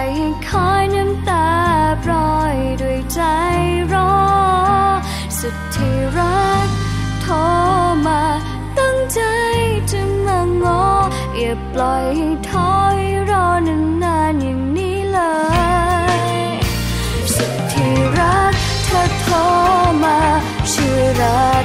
[0.00, 0.12] อย
[0.48, 1.48] คอยน้ำตา
[2.04, 3.20] ปล่อยด้วยใจ
[3.92, 4.14] รอ
[5.38, 6.68] สุดที่รัก
[7.20, 7.34] โทร
[8.06, 8.22] มา
[8.78, 9.20] ตั้งใจ
[9.90, 10.84] จะมางอ
[11.36, 12.98] อย่าปล่อยให้ถอย
[13.30, 15.20] รอนานนานอย่างนี้เล
[16.28, 16.30] ย
[17.34, 19.34] สุดที่รักเธอโทร
[20.02, 20.18] มา
[20.72, 21.50] ชื่อรั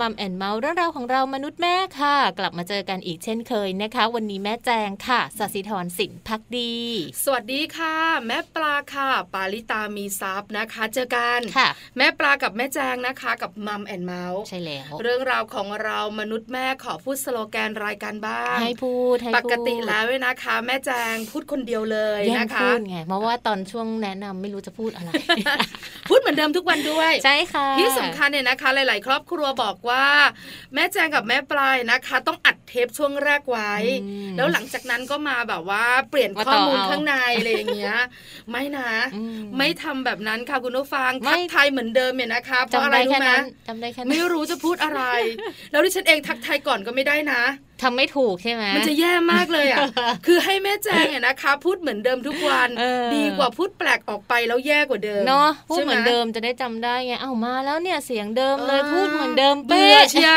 [0.00, 6.74] Mum and Mouth เรื่องราวของเรามนุษย์แม่ค่ะ กลับมาเจอกันอีกเช่นเคยนะคะ วันนี้แม่แจงค่ะสัสิธรสินพักดี
[7.24, 25.10] สวัสดีค่ะ แม่ปลาค่ะ ปาลิตามีทรัพย์นะคะ เจอกันค่ะ แม่ปลากับแม่แจงนะคะกับ Mum and Mouth ใช่แล้วเรื่องราวของเรามนุษย์แม่ขอพูดสโลแกนรายการบ้างให้พูดให้พูดปกติแล้วเว้ยนะคะ แม่แจงพูดคนเดียวเลยแย่งนะคะพูดไงเพราะว่าตอนช่วงแนะนำไม่รู้จะพูดอะไร
[26.08, 29.89] พูดเหมือนเดิมทุกวันด้วยใช่ค่ะที่สำคัญเนี่ยนะคะ หลาย ๆ ครอบครัวบอกว่า
[30.74, 33.72] แม่แจงกับแม่ปลายนะคะ ต้องอัดเทปช่วงแรกไว้
[34.04, 37.96] อืมแล้วหลังจากนั้นก็มาแบบว่าเปลี่ยนว่าข้อมูลต่อเอาข้างในอะไรอย่างเงี้ย
[38.50, 39.22] ไม่นะอื
[39.58, 45.02] ไม่ทำแบบนั้นค่ะคุณผู้ฟังไม่ทักทายเหมือนเดิมเนี่ยนะคะเพราะจำอะไรได้รู้แค่ไหมนั้นจำได้แค่นั้ไม่นรู้จะพูดอะไร
[45.70, 47.42] แล้วดิฉันเองทักทายก่อนก็ไม่ได้นะ
[47.82, 49.78] ทำไม่ถูกใช่ไหมมันจะแย่มากเลยอะ
[50.26, 60.30] คือให้แม่แจงเนี่ยนะคะ พูดเหมือนเดิมทุกวันเออดีกว่าพูดแปลกออกไปแล้วแย่กว่าเดิมเนาะพูดใช่ไเหมือนเดิมจะได้จำได้ไงเอ้ามาแล้วเนี่ยเสียงเดิมเลยอ่าพูดเหมือนเดิมเบื่เป๊ะอเชีย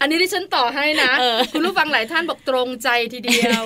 [0.00, 3.62] อันนี้ดิฉันต่อให้นะเออคุณผู้ฟังหลายท่านบอกตรงใจทีเดียว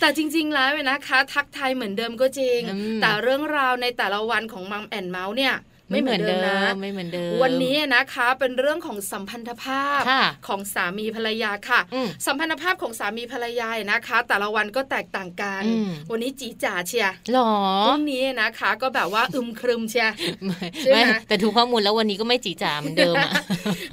[0.00, 5.54] แต่จริง ๆ แล้วเนี่ยนะคะ ทักทายเหมือนเดิมก็จริงอืมแต่เรื่องราวในแต่ละวันของมัมแอนเมาส์เนี่ย
[5.90, 17.52] ไม่เหมือนเดิมนะไม่เหมือนเดิมวันนี้นะคะเป็นเรื่องของสัมพันธภาพค่ะของสามีภรรยาค่ะอืมสัมพันธภาพของสามีภรรยานะคะ แต่ละวันก็แตกต่างกันอืมวันนี้จีจ๋าเชียร์หรอ
[17.86, 20.14] พรุ่งนี้นะคะ ก็แบบว่าอึมครึมเชียร์
[20.46, 23.30] ไม่ใช่ไหมไม่แต่ถูกข้อมูลแล้ววันนี้ก็ไม่จีจ๋าเหมือนเดิมอะ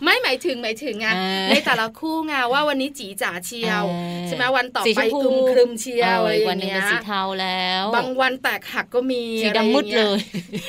[0.03, 10.19] ไม่หมายถึงหมายถึงไงอ่าในแต่ละคู่ไงว่าวันนี้จีจ๋าเชียวเออใช่ไหมวันต่อสีไปชมพูอึมครึมเชียวอะไรเอออวันย่างหนึงเงี้เป็นยสีเทาแล้ว บางวันแตกหักก็มีสีอะไรอดำย่างมืดงี้เลย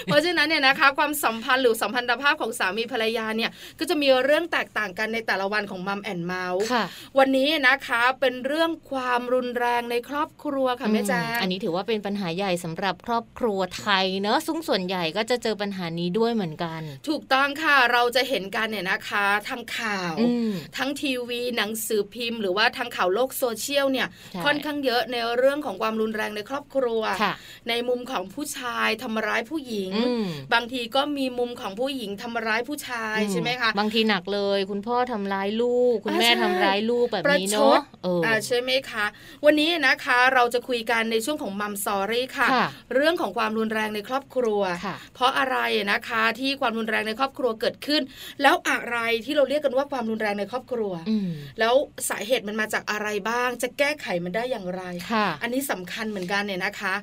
[0.05, 6.85] เพราะฉะนั้นเนี่ยนะคะความสัมพันธ์หรือสัมพันธภาพของสามีภรรยาเนี่ยก็จะมีเรื่องแตกต่างกันในแต่ละวันของมัมแอนเมาส์ค่ะ
[7.19, 27.35] วันนี้นะคะเป็นเรื่องความรุนแรงในครอบครัวค่ะแม่แจ้งอันนี้ถือว่าเป็นปัญหาใหญ่สำหรับครอบครัวไทยเนอะซึ่งส่วนใหญ่ก็จะเจอปัญหานี้ด้วยเหมือนกัน ถูกต้องค่ะเราจะเห็นกันเนี่ยนะคะทางข่าวอืมทั้งทีวีหนังสือพิมพ์ หรือว่าทางข่าวโลกโซเชียลเนี่ยใช่ค่อนข้างเยอะในเรื่องของความรุนแรงในครอบครัวค่ะ
[27.69, 39.05] ในมุมของผู้ชายทำร้ายผู้หญิงอืมบางทีก็มีมุมของผู้หญิงทำร้ายผู้ชายใช่ไหมคะบางทีหนักเลย คุณพ่อทำร้ายลูก คุณแม่อ่าใช่ทำร้ายลูกแบบประนี้ชเนาะดเออออ่าใช่ไหมคะ
[39.45, 45.57] วันนี้นะคะเราจะคุยกันในช่วงของมัมซอรี่ค่ะค่ะ เรื่องของความรุนแรงในครอบครัวค่ะเพราะอะไร
[45.93, 48.03] นะคะที่ความรุนแรงในครอบครัวเกิดขึ้น
[48.43, 51.29] แล้วอะไรที่เราเรียกกันว่าความรุนแรงในครอบครัวอืม
[51.61, 51.75] แล้ว
[52.11, 54.83] สาเหตุมันมาจากอะไรบ้าง จะแก้ไขมันได้อย่างไร
[55.13, 56.95] ค่ะอันนี้สำคัญเหมือนกันเนี่ยนะคะ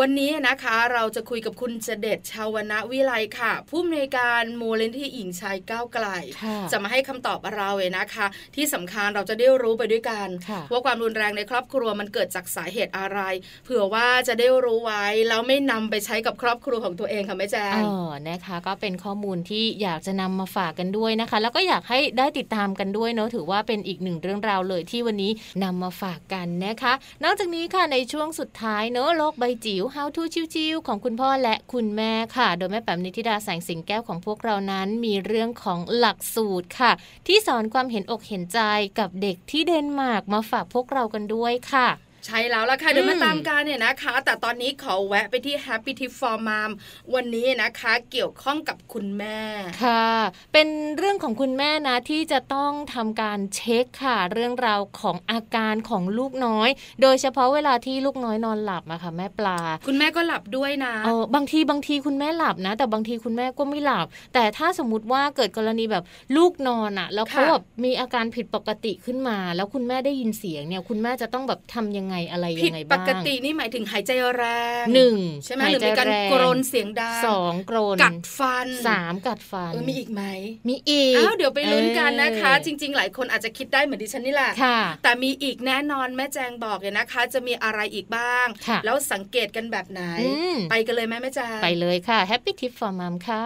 [0.00, 6.06] วันนี้นะคะเราจะคุยกับคุณเจเดชชาวนะวิไลค่ะผู้อำนวยการมูลนิธิหญิงชายก้าวไกล
[6.42, 13.20] ค่ะจะมาให้คำตอบเราเลยนะคะ ที่สำคัญเราจะได้รู้ไปด้วยกันค่ะว่าความรุนแรงในครอบครัวมันเกิดจากสาเหตุอะไร
[13.64, 25.32] เผื่อว่าจะได้รู้ไว้แล้วไม่นำไปใช้กับครอบครัวของตัวเองค่ะแม่แจ้เองอนะคะ ก็เป็นข้อมูลที่อยากจะนำมาฝากกันด้วยนะคะ แล้วก็อยากให้ได้ติดตามกันด้วยเนาะถือว่าเป็นอีกหนึ่งเรื่องราวเลยที่วันนี้
[25.64, 26.92] นำมาฝากกันนะคะ
[27.24, 30.22] นอกจากนี้ค่ะในช่วงสุดท้ายเนาะโลกใบจิ๋ว How to
[30.54, 36.92] ชิวๆของคุณพ่อและคุณแม่ค่ะ โดยแม่แป๋มนิธิดาแสงสิงแก้วของพวกเรานั้นมีเรื่องของหลักสูตรค่ะ
[37.26, 38.60] ที่สอนความเห็นอกเห็นใจ
[38.98, 41.88] กับเด็กที่เดนมาร์กมาฝากพวกเรากันด้วยค่ะ
[42.28, 46.70] ใช่แล้วล่ะค่ะเดี๋ยวมาอืมตามกันเนี่ยนะคะ แต่ตอนนี้ขอแวะไปที่ Happy Tip for Mom
[47.14, 49.38] วันนี้นะคะเกี่ยวข้องกับคุณแม่
[49.82, 50.08] ค่ะ
[50.52, 56.68] เป็นเรื่องของคุณแม่นะที่จะต้องทำการเช็คค่ะ เรื่องราวของอาการของลูกน้อย
[57.02, 66.04] โดยเฉพาะเวลาที่ลูกน้อยนอนหลับอะค่ะแม่ปลา คุณแม่ก็หลับด้วยนะเออบางทีบางทีคุณแม่หลับนะ แต่บางทีคุณแม่ก็ไม่หลับ แต่ถ้าสมมติว่าเกิดกรณีแบบ
[66.36, 74.44] ลูกนอนอะแล้วเขาค่ะแบบมีอาการผิดปกติขึ้นมา แล้วคุณแม่ได้ยินเสียงเนี่ยคุณแม่จะต้องแบบทำยังไงอะไรยัผิดงไงปบ้างกตินี่หมายถึงหายใจแร
[74.82, 80.22] งหนึ่งใช่ไหมหายหรือใจมีการแรงกรนเสียงดังสองกรนกัดฟันสามกัดฟันเออมีอีกไหม
[80.68, 93.44] มีอีกอ้าวเดี๋ยวไปลุ้นกันนะคะเออจริง ๆ หลายคนอาจจะคิดได้เหมือนดิฉันนี่แหละค่ะแต่มีอีกแน่นอนแม่แจงบอกเลยนะคะ จะมีอะไรอีกบ้างค่ะแล้วสังเกตกันแบบไหนอืมไปกันเลยไหมแม่แจงไปเลยค่ะ Happy Tip for Mom ค่ะ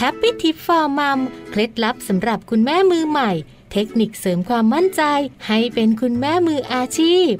[0.00, 1.18] Happy Tip for Mom
[1.50, 3.32] เคล็ดลับสำหรับคุณแม่มือใหม่
[3.72, 5.02] เทคนิคเสริมความมั่นใจ
[5.46, 7.32] ให้เป็นคุณแม่มืออาชีพ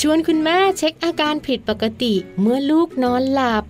[0.00, 3.64] ชวนคุณแม่เช็คอาการผิดปกติเมื่อลูกนอนหลับ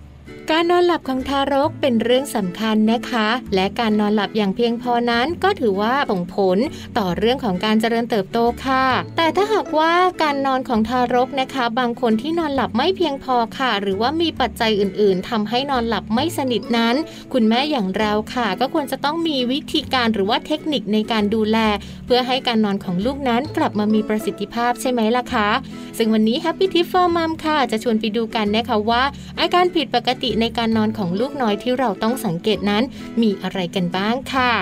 [0.53, 6.57] การนอนหลับของทารกเป็นเรื่องสำคัญนะคะ และการนอนหลับอย่างเพียงพอนั้นก็ถือว่าส่งผล
[6.97, 8.85] ต่อเรื่องของการเจริญเติบโตค่ะ
[9.17, 9.93] แต่ถ้าหากว่า
[10.23, 16.95] การนอนของทารกนะคะ บางคนที่นอนหลับไม่เพียงพอค่ะ หรือว่ามีปัจจัยอื่น ๆทำให้นอนหลับไม่สนิทนั้น
[17.33, 21.57] คุณแม่อย่างเราค่ะ ก็ควรจะต้องมีวิธีการหรือว่าเทคนิคในการดูแล
[22.05, 25.49] เพื่อให้การนอนของลูกนั้นกลับมามีประสิทธิภาพใช่ไหมล่ะคะ
[25.97, 29.03] ซึ่งวันนี้ Happy Tip for Mom ค่ะ จะชวนไปดูกันนะคะว่า
[29.39, 32.83] อาการผิดปกติในการนอนของลูกน้อยที่เราต้องสังเกตนั้น
[33.21, 34.53] มีอะไรกันบ้างค่ะ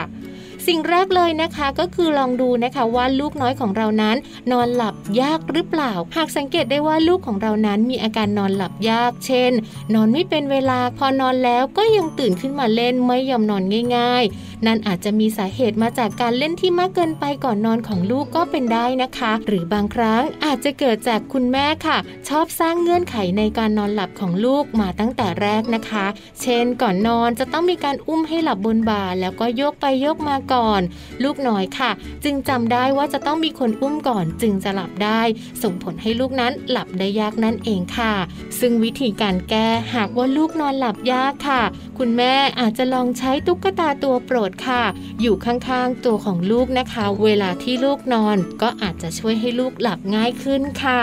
[0.68, 4.16] สิ่งแรกเลยนะคะก็คือลองดูนะคะว่าลูกน้อยของเรานั้น
[4.52, 9.52] นอนหลับยากหรือเปล่า หากสังเกตได้ว่าลูกของเรานั้นมีอาการนอนหลับยาก เช่น
[9.94, 13.64] นอนไม่เป็นเวลาพอนอนแล้วก็ยังตื่นขึ้นมาเล่นไม่ยอมนอน
[13.98, 14.24] ง่าย
[14.66, 21.98] นั่นอาจจะมีสาเหตุมาจากการเล่นที่มากเกินไปก่อนนอนของลูกก็เป็นได้นะคะ หรือบางครั้งอาจจะเกิดจากคุณแม่ค่ะ
[22.30, 26.06] ชอบสร้างเงื่อนไขในการนอนหลับของลูกมาตั้งแต่แรกนะคะ
[26.42, 30.82] เช่น ก่อนนอนจะต้องมีการอุ้มให้หลับบนบ่าแล้วก็โยกไปโยกมาก่อน
[31.24, 31.92] ลูกน้อยค่ะ
[32.24, 35.22] จึงจำได้ว่าจะต้องมีคนอุ้มก่อนจึงจะหลับได้
[35.64, 38.14] ส่งผลให้ลูกนั้นหลับได้ยากนั่นเองค่ะ
[38.60, 41.62] ซึ่งวิธีการแก้หากว่าลูกนอนหลับยากค่ะ
[41.98, 44.84] คุณแม่อาจจะลองใช้ตุ๊กตาตัวโปรดค่ะ
[45.22, 51.02] อยู่ข้างๆตัวของลูกนะคะ เวลาที่ลูกนอนก็อาจจะช่วยให้ลูกหลับง่ายขึ้นค่ะ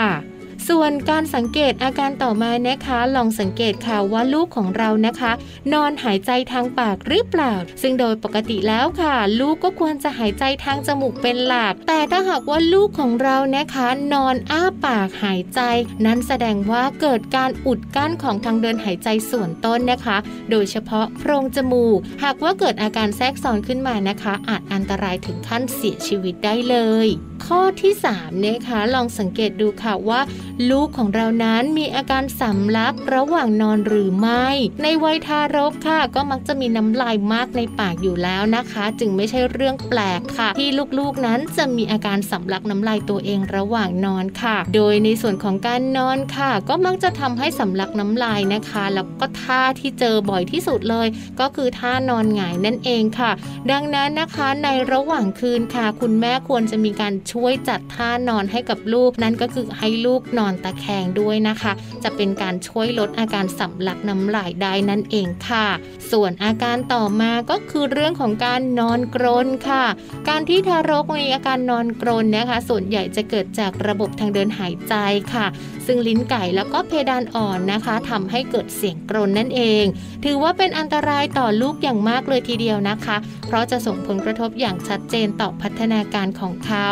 [0.69, 5.31] ส่วนการสังเกตอาการต่อมานะคะ ลองสังเกตค่ะว่าลูกของเรานะคะ
[5.73, 15.59] นอนหายใจทางปากหรือเปล่า ซึ่งโดยปกติแล้วค่ะ ลูกก็ควรจะหายใจทางจมูกเป็นหลัก แต่ถ้าหากว่าลูกของเรานะคะ นอนอ้าปากหายใจ
[16.05, 20.17] นั้นแสดงว่าเกิดการอุดกั้นของทางเดินหายใจส่วนต้นนะคะ
[20.51, 27.09] โดยเฉพาะโพรงจมูก หากว่าเกิดอาการแทรกซ้อนขึ้นมานะคะ อาจอันตรายถึงขั้นเสียชีวิตได้เลย
[27.45, 30.21] ข้อที่3นะคะลองสังเกตดูค่ะว่า
[30.71, 34.47] ลูกของเรานั้นมีอาการสำลักระหว่างนอนหรือไม่
[34.83, 40.69] ในวัยทารกค่ะ ก็มักจะมีน้ำลายมากในปากอยู่แล้วนะคะ จึงไม่ใช่เรื่องแปลกค่ะ ที่
[40.99, 51.07] ลูกๆนั้นจะมีอาการสำลักน้ำลายตัวเองระหว่างนอนค่ะ โดยในส่วนของการนอนค่ะ ก็มักจะทำให้สำลักน้ำลายนะคะ แล้วก็ท่าที่เจอบ่อยที่สุดเลย
[51.39, 53.31] ก็คือท่านอนหงายนั่นเองค่ะ
[53.71, 61.71] ดังนั้นนะคะในระหว่างคืนค่ะ คุณแม่ควรจะมีการช่วยจัดท่านอนให้กับลูกนั่นก็คือให้ลูกนอนอนตะแคงด้วยนะคะ
[62.03, 65.67] จะเป็นการช่วยลดอาการสำลักน้ำลายได้นั่นเองค่ะ
[66.11, 69.85] ส่วนอาการต่อมาก็คือเรื่องของการนอนกรนค่ะ
[70.29, 74.93] การที่ทารกมีอาการนอนกรนนะคะ ส่วนใหญ่จะเกิดจากระบบทางเดินหายใจ
[75.33, 75.45] ค่ะ
[75.85, 79.85] ซึ่งลิ้นไก่แล้วก็เพดานอ่อนนะคะทำให้เกิดเสียงกรนนั่นเอง
[80.25, 86.89] ถือว่าเป็นอันตรายต่อลูกอย่างมากเลยทีเดียวนะคะ เพราะจะส่งผลกระทบอย่างชัดเจนต่อพัฒนาการของเขา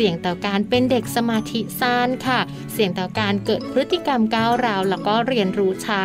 [0.00, 2.40] สี่ยงต่อการเป็นเด็กสมาธิสั้นค่ะ
[2.72, 6.02] เสี่ยงต่อการเกิดพฤติกรรมก้าวร้าวแล้วก็เรียนรู้ช้า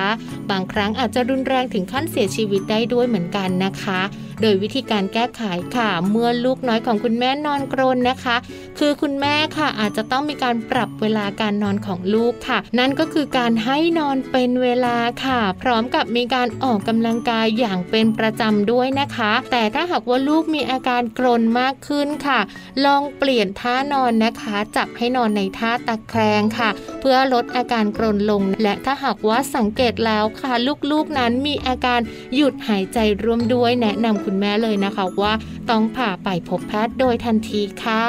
[0.51, 4.01] บางครั้งอาจจะรุนแรงถึงขั้นเสียชีวิตได้ด้วยเหมือนกันนะคะ
[4.41, 5.43] โดยวิธีการแก้ไข
[5.75, 8.35] ค่ะ เมื่อลูกน้อยของคุณแม่นอนกรนนะคะ
[8.79, 22.39] คือคุณแม่ค่ะอาจจะต้องมีการปรับเวลาการนอนของลูกค่ะ นั่นก็คือการให้นอนเป็นเวลาค่ะ พร้อมกับมีการออกกำลังกายอย่างเป็นประจำด้วยนะคะ แต่ถ้าหากว่าลูกมีอาการกรนมากขึ้นค่ะ
[22.85, 26.69] ลองเปลี่ยนท่านอนนะคะ จับให้นอนในท่าตะแคงค่ะ
[27.01, 30.53] เพื่อลดอาการกรนลง และถ้าหากว่าสังเกตแล้วค่ะ
[30.91, 31.99] ลูกๆนั้นมีอาการ
[32.35, 35.33] หยุดหายใจร่วมด้วยแนะนำคุณแม่เลยนะคะว่า
[35.69, 38.05] ต้องผ่าไปพบแพทย์โดยทันทีค่ะ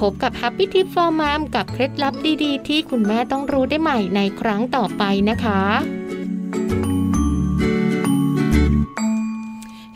[0.00, 2.14] พบกับ Happy Tip for Mom กับเคล็ดลับ
[2.44, 5.60] ดีๆ ที่คุณแม่ต้องรู้ได้ใหม่ในครั้งต่อไปนะคะ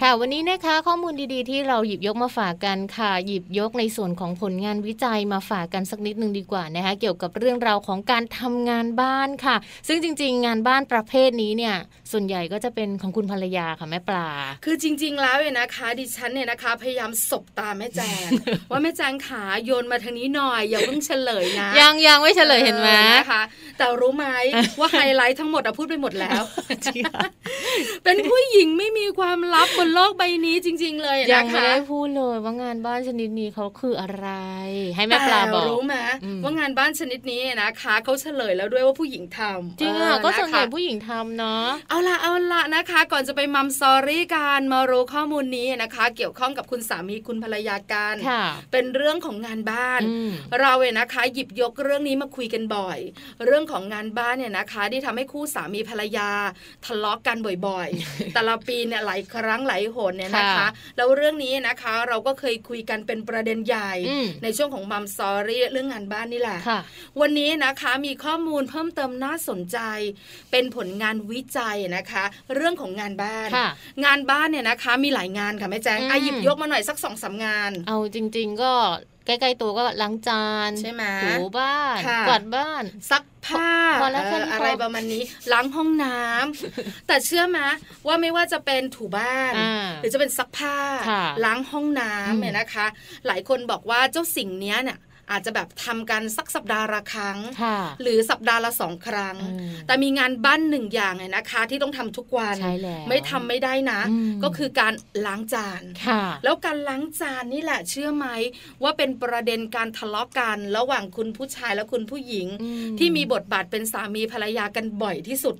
[0.04, 9.56] ค่ะวันนี้นะคะข้อมูลดีๆ ที่เราหยิบยกมาฝากกันค่ะ หยิบยกในส่วนของผลงานวิจัยมาฝากกันสักนิดนึงดีกว่านะคะเกี่ยวกับเรื่องราวของการทำงานบ้านค่ะ
[9.88, 11.76] ซึ่งจริง ๆ งานบ้านประเภทนี้เนี่ย
[12.12, 14.28] ส่วนใหญ่ก็จะเป็นของคุณภรรยาค่ะแม่ปลา
[14.64, 18.28] คือจริง ๆ แล้วเนี่ยนะคะ ดิฉันเนี่ยนะคะ พยายามสบตาแม่แจง
[18.70, 22.88] ว่าแม่แจงขาโยนมาทางนี้หน่อย อย่าเพิ่งเฉลยนะ ยังยังไม่เฉลยเห็นไหม
[23.18, 23.42] นะคะ
[23.78, 24.26] แต่รู้ไหม
[24.80, 26.42] ว่าไฮไลท์ทั้งหมดพูดไปหมดแล้ว
[28.04, 34.28] เป็นผู้หญิงไม่มีความลับบนโลกใบนี้จริง ๆ เลยนะคะยังไม่ได้พูดเลยว่างานบ้านชนิดนี้เขาคืออะไร
[34.96, 35.96] ให้แม่ปลาบอกรู้ไหม
[36.42, 48.14] ว่างานบ้านชนิดนี้นะคะเขาเฉลยแล้วด้วยว่าผู้หญิงทำจริงอะก็ส่วนใหญ่ผู้หญิงทำเนาะเอาละเอาละนะคะ ก่อนจะไปมัมซอรี่การมารู้ข้อมูลนี้นะคะ เกี่ยวข้องกับคุณสามีคุณภรรยากัน
[48.72, 50.00] เป็นเรื่องของงานบ้าน
[50.60, 52.98] เราเนี่ยนะคะ หยิบยกเรื่องนี้มาคุยกันบ่อย
[53.44, 56.30] เรื่องของงานบ้านเนี่ยนะคะ ที่ทำให้คู่สามีภรรยา
[56.86, 60.66] ทะเลาะกันบ่อยๆ แต่ละปีเนี่ยหลายครั้งหลายหนเนี่ยนะคะ
[60.96, 63.92] แล้วเรื่องนี้นะคะ เราก็เคยคุยกันเป็นประเด็นใหญ่
[64.42, 66.58] ในช่วงของมัมซอรี่เรื่องงานบ้านนี่แหละ
[67.20, 69.78] วันนี้นะคะมีข้อมูลเพิ่มเติมน่าสนใจ
[70.50, 73.48] เป็นผลงานวิจัยนะคะ เรื่องของงานบ้าน
[74.04, 78.72] งานบ้านเนี่ยนะคะมีหลายงานค่ะแม่แจ้งอาหยิบยกมาหน่อยสักสองสางาน เอาจริง ๆ ก็
[79.26, 83.70] ใกล้ๆตัวก็ล้างจานใช่ไหมถูบ้านกวาดบ้านซักผ้า
[84.52, 87.58] อะไรประมาณนี้ล้างห้องน้ำแต่เชื่อไหม
[88.06, 89.52] ว่าไม่ว่าจะเป็นถูบ้าน
[90.00, 90.76] หรือจะเป็นซักผ้า
[91.44, 92.86] ล้างห้องน้ำเนี่ยนะคะ
[93.26, 94.98] หลายคนบอกว่าเจ้าสิ่งนี้เนี่ย
[95.30, 97.38] อาจจะแบบทำกันสักสัปดาห์ละครั้ง
[98.02, 99.36] หรือสัปดาห์ละสองครั้ง
[99.86, 102.56] แต่มีงานบ้านหนึ่งอย่างไงนะคะ ที่ต้องทำทุกวัน
[103.08, 104.00] ไม่ทำไม่ได้นะ
[104.44, 104.92] ก็คือการ
[105.26, 105.82] ล้างจาน
[106.44, 108.26] แล้วการล้างจานนี่แหละเชื่อไหม
[108.82, 112.48] ว่าเป็นประเด็นการทะเลาะกันระหว่างคุณผู้ชายและคุณผู้หญิง
[112.98, 115.54] ที่มีบทบาทเป็นสามีภรรยากันบ่อยที่สุด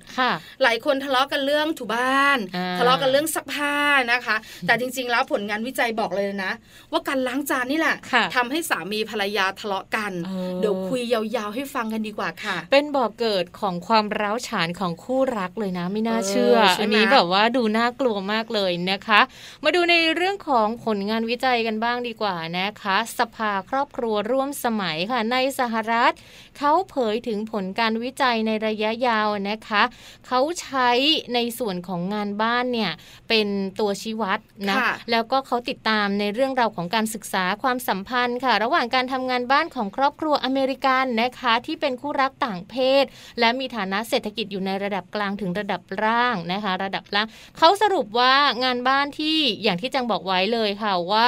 [0.63, 2.39] หลายคนทะเลาะกันเรื่องถูบ้าน
[2.77, 3.75] ทะเลาะกันเรื่องซักผ้า
[4.11, 4.35] นะคะ
[4.67, 6.53] แต่จริง ๆ แล้วผลงานวิจัยบอกเลยนะ
[6.91, 7.95] ว่าการล้างจานนี่แหละ
[8.35, 10.11] ทำให้สามีภรรยาทะเลาะกัน
[10.59, 19.21] เดี๋ยวคุยยาวๆให้ฟังกันดีกว่าค่ะ เป็นบ่อกเกิดของความร้าวฉานของคู่รักเลยนะ ไม่น่าเชื่ออันนี้แบบว่าดูน่ากลัวมากเลยนะคะ
[19.63, 26.11] มาดูในเรื่องของผลงานวิจัยกันบ้างดีกว่านะคะ สภาครอบครัวร่วมสมัยค่ะในสหรัฐ
[26.57, 29.83] เขาเผยถึงผลการวิจัยในระยะยาวนะคะ
[30.27, 30.89] เขาใช้
[31.33, 32.91] ในส่วนของงานบ้านเนี่ย
[33.29, 33.47] เป็น
[33.79, 34.39] ตัวชี้วัด
[34.69, 34.77] นะ
[35.11, 43.05] แล้วก็เขาติดตามในเรื่องราวของการศึกษาความสัมพันธ์ค่ะ ระหว่างการทำงานบ้านของครอบครัวอเมริกันนะคะ ที่เป็นคู่รักต่างเพศ
[43.39, 47.27] และมีฐานะเศรษฐกิจอยู่ในระดับกลางถึงระดับล่างนะคะ ระดับล่าง
[47.57, 51.27] เขาสรุปว่างานบ้านที่อย่างที่จังบอกไว้เลยค่ะว่า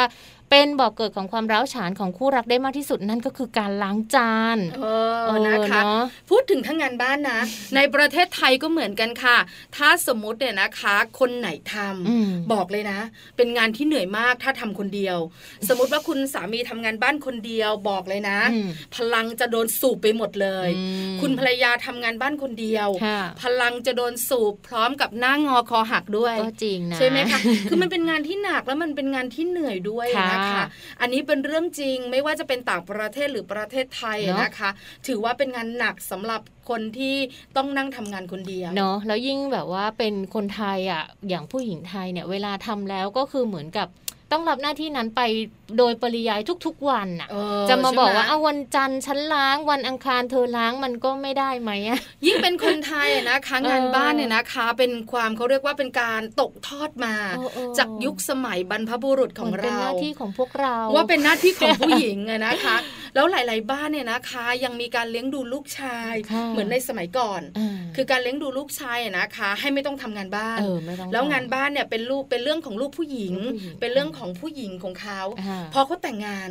[0.56, 4.86] เป็นบอกเกิดของความร้าวฉานของคู่รักได้มากที่สุดนั่นก็คือการล้างจานเอ
[5.28, 5.82] อนะคะ
[6.30, 7.42] พูดถึงทั้งงานบ้านนะ
[7.76, 9.38] ในประเทศไทยก็เหมือนกันค่ะ
[9.76, 13.00] ถ้าสมมติเนี่ยนะคะ คนไหนทำบอกเลยนะ
[13.38, 15.18] เป็นงานที่เหนื่อยมากถ้าทำคนเดียว
[15.68, 18.40] สมมติว่าคุณสามีทำงานบ้านคนเดียวบอกเลยนะ
[18.96, 20.70] พลังจะโดนสูบไปหมดเลย
[21.22, 22.90] คุณภรรยาทำงานบ้านคนเดียว
[23.42, 30.43] พลังจะโดนสูบพร้อมกับหน้างอคอหักด้วยก็จริงนะใช่ไหมคะคือมันเป็นงานที่หนักแล้วมันเป็นงานที่เหนื่อยด้วยนะค่ะ
[31.02, 34.70] อันนี้เป็นเรื่องจริงไม่ว่าจะเป็นต่างประเทศหรือประเทศไทยนะคะ
[35.08, 37.16] ถือว่าเป็นงานหนักสำหรับคนที่
[37.58, 43.88] ต้องนั่งทำงานคนเดียวเนาะแล้วยิ่งแบบว่าเป็นคนไทยอะอย่างผู้หญิงไทยเนี่ยเวลาทำแล้วก็คือเหมือนกับ
[44.32, 45.22] ต้องรับหน้าที่นั้นไป
[45.78, 47.30] โดยปริยายทุกๆวันอะ
[47.70, 57.16] จะมาบอกว่าเอาวันจันทร์ฉันล้างวันอังคารเธอล้างมันก็ไม่ได้ไหมอะยิ่งเป็นคนไทยนะคะงานบ้านเนี่ยนะคะ เป็นความเขาเรียกว่าเป็นการตกทอดมา
[57.78, 62.18] จากยุคสมัยบรรพบุรุษของเราเป็นหน้าที่ของพวกเรา ว่าเป็นหน้าที่ของผู้หญิง
[62.48, 62.76] นะคะ
[63.16, 66.14] แล้วหลาย ๆ บ้านเนี่ยนะคะ ยังมีการเลี้ยงดูลูกชาย
[66.50, 67.42] เหมือนในสมัยก่อน
[67.96, 70.60] คือการเลี้ยงดูลูกชายนะคะ ให้ไม่ต้องทำงานบ้าน
[71.12, 73.36] แล้วงานบ้านเนี่ยเป็นลูกเป็นเรื่องของลูกผู้หญิง
[73.80, 75.22] เป็นเรื่องของผู้หญิงของเขา
[75.74, 76.50] พอเขาแต่งงาน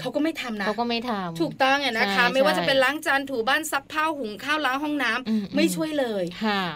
[0.00, 6.24] เขาก็ไม่ทำนะเขาก็ไม่ทำถูกต้องไงนะคะ ไม่ว่าจะเป็นล้างจานถูบ้านซักผ้าหุงข้าวล้างห้องน้ำไม่ช่วยเลย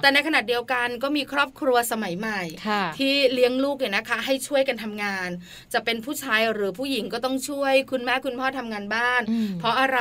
[0.03, 2.41] แต่ในขณะเดียวกันก็มีครอบครัวสมัยใหม่
[2.99, 5.29] ที่เลี้ยงลูกเนี่ยนะคะ ให้ช่วยกันทำงาน
[5.75, 9.23] จะเป็นผู้ชายหรือผู้หญิงก็ต้องช่วยคุณแม่คุณพ่อทำงานบ้าน
[9.61, 10.01] เพราะอะไร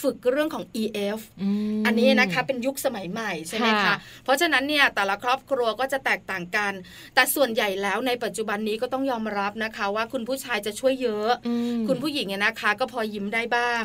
[0.00, 1.18] ฝึกเรื่องของ EF
[1.86, 6.72] อันนี้นะคะเป็นยุคสมัยใหม่ใช่ไหมคะเพราะฉะนั้นเนี่ยแต่ละครอบครัวก็จะแตกต่างกัน
[7.14, 11.11] แต่ส่วนใหญ่แล้วในปัจจุบันนี้ก็ต้องยอมรับนะคะ ว่าคุณผู้ชายจะช่วยเยอะ
[11.88, 13.82] คุณผู้หญิงเนี่ยนะคะ ก็พอยิ้มได้บ้าง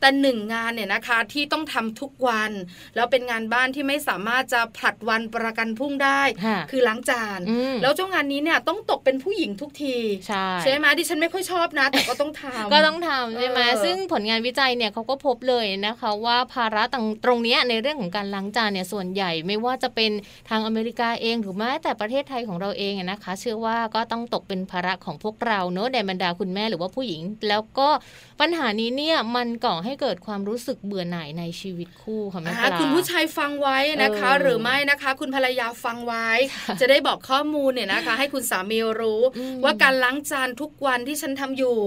[0.00, 2.52] แต่หนึ่งงานเนี่ยนะคะที่ต้องทำทุกวัน
[2.96, 6.22] แล้วเป็นงานบ้านที่ไม่สามารถจะผลัดวันประกันพุ่งได้
[6.70, 7.40] คือล้างจาน
[7.82, 9.96] แล้วเจ้างานนี้เนี่ยต้องตกเป็นผู้หญิงทุกที
[10.62, 20.10] ใช่ไหมดิฉันไม่ค่อยชอบนะ แต่ก็ต้องทำก็ต้องทำใช่ไหมซึ่งผลงานวิจัยเนี่ยเขาก็พบเลยนะคะว่าภาระตรงตรงนี้ในเรื่องของการล้างจานเนี่ยส่วนใหญ่ไม่ว่าจะเป็น
[20.50, 27.88] ทางอเมริกาเองหรือแม้แต่ประเทศไทยของเราเองนะคะ เชื่อว่าก็ต้องตกเป็นภาระของพวกเราเนอะในบรรดาคุณแม่หรือว่าผู้หญิง แล้วก็
[28.40, 36.28] ปัญหานี้เนี่ยมันก่อให้เกิดความรู้สึกเบื่อหน่ายในชีวิตคู่ค่ะแม่ปลาคุณผู้ชายฟังไว้นะคะ หรือไม่นะคะ คุณภรรยาฟังไว้
[36.80, 39.22] จะได้บอกข้อมูลเนี่ยนะคะ ให้คุณสามีรู้
[39.64, 41.78] ว่าการล้างจานทุกวันที่ฉันทำอยู่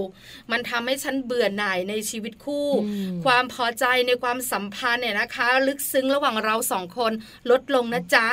[0.50, 2.68] มันทำให้ฉันเบื่อหน่ายในชีวิตคู่
[3.24, 7.12] ความพอใจในความสัมพันธ์เนี่ยนะคะ ลึกซึ้งระหว่างเราสองคน
[7.50, 8.26] ลดลงนะจ๊ะ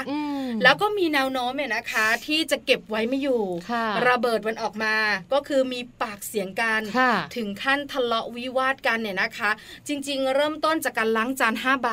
[0.63, 3.43] แล้วก็มีแนวโน้มเนี่ยนะคะ ที่จะเก็บไว้ไม่อยู่
[4.10, 4.95] ระเบิดมันออกมา
[5.33, 6.82] ก็คือมีปากเสียงกัน
[7.36, 9.52] ถึงขั้นทะเลาะวิวาทกันเนี่ยนะคะ
[9.88, 11.89] จริง ๆ เริ่มต้นจากการล้างจานห้าใบ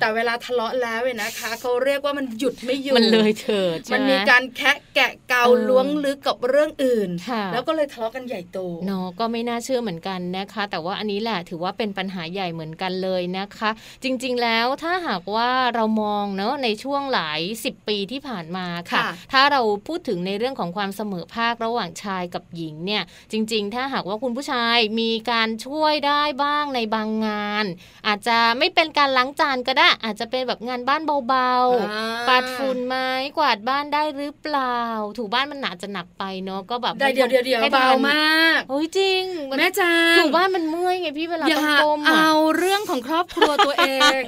[0.00, 7.10] แต่เวลาทะเลาะแล้วเนี่ยนะคะเขาเรียกว่ามันหยุดไม่อยู่มันเลยเถิดมันมีการแคะแกะเกาล้วงลึกกับเรื่องอื่น
[7.52, 13.70] แล้วก็เลยทะเลาะกันใหญ่โตเนาะก็ไม่น่าเชื่อเหมือนกันนะคะ แต่ว่าอันนี้แหละถือว่าเป็นปัญหาใหญ่เหมือนกันเลยนะคะ
[14.04, 27.64] จริง ๆ แล้วถ้าหากว่าเรามองเนาะในช่วงหลายสิบปีที่ผ่านมาค่ะ ถ้าเราพูดถึงในเรื่องของความเสมอภาคระหว่างชายกับหญิงเนี่ยจริงๆ ถ้าหากว่าคุณผู้ชายมีการช่วยได้บ้างในบางงาน
[28.06, 39.24] อาจจะไม่เป็นการล้างจานก็ได้ อาจจะเป็นแบบงานบ้านเบาๆปัดฝุ่นไม้กวาดบ้านได้หรือเปล่าบาๆถูบ้านมันหนาจะหนักไปเนาะก็แบบได้เดี๋ยวเดี๋ยวเบามากโอ้ยจริง
[39.58, 43.84] แม่จ้าถูบ้านมันเมื่อยไงพี่เวลาต้องก้มเอาเรื่องของครอบครัวตัวเอ
[44.20, 44.22] ง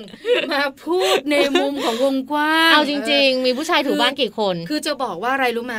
[0.52, 5.76] มาพูดในมุมของวงกว้างเอาจริง ๆ มีผู้ชายถูบ้านกี่คน คือจะบอกว่าอะไรรู้ไหม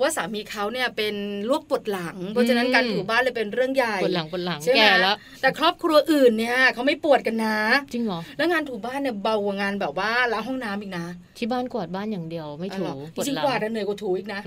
[0.00, 1.14] ว่าสามีเขาเนี่ยเป็น
[1.48, 7.58] ลวกปวดหลัง เพราะฉะนั้นการถูบ้านเลยเป็นเรื่องใหญ่ปวดหลังปวดหลังแก่แล้วแต่ครอบครัวอื่นเนี่ยเขาไม่ปวดกันนะ
[7.92, 11.06] จริงเหรอแล้วงานถูบ้านเนี่ยเบากว่างานแบบว่าล้างห้องน้ำอีกนะ
[11.38, 12.84] ที่บ้านกวาดบ้านอย่างเดียวไม่ถู
[13.26, 14.40] จริงกวาดเหนื่อยกว่าถูอีกนะ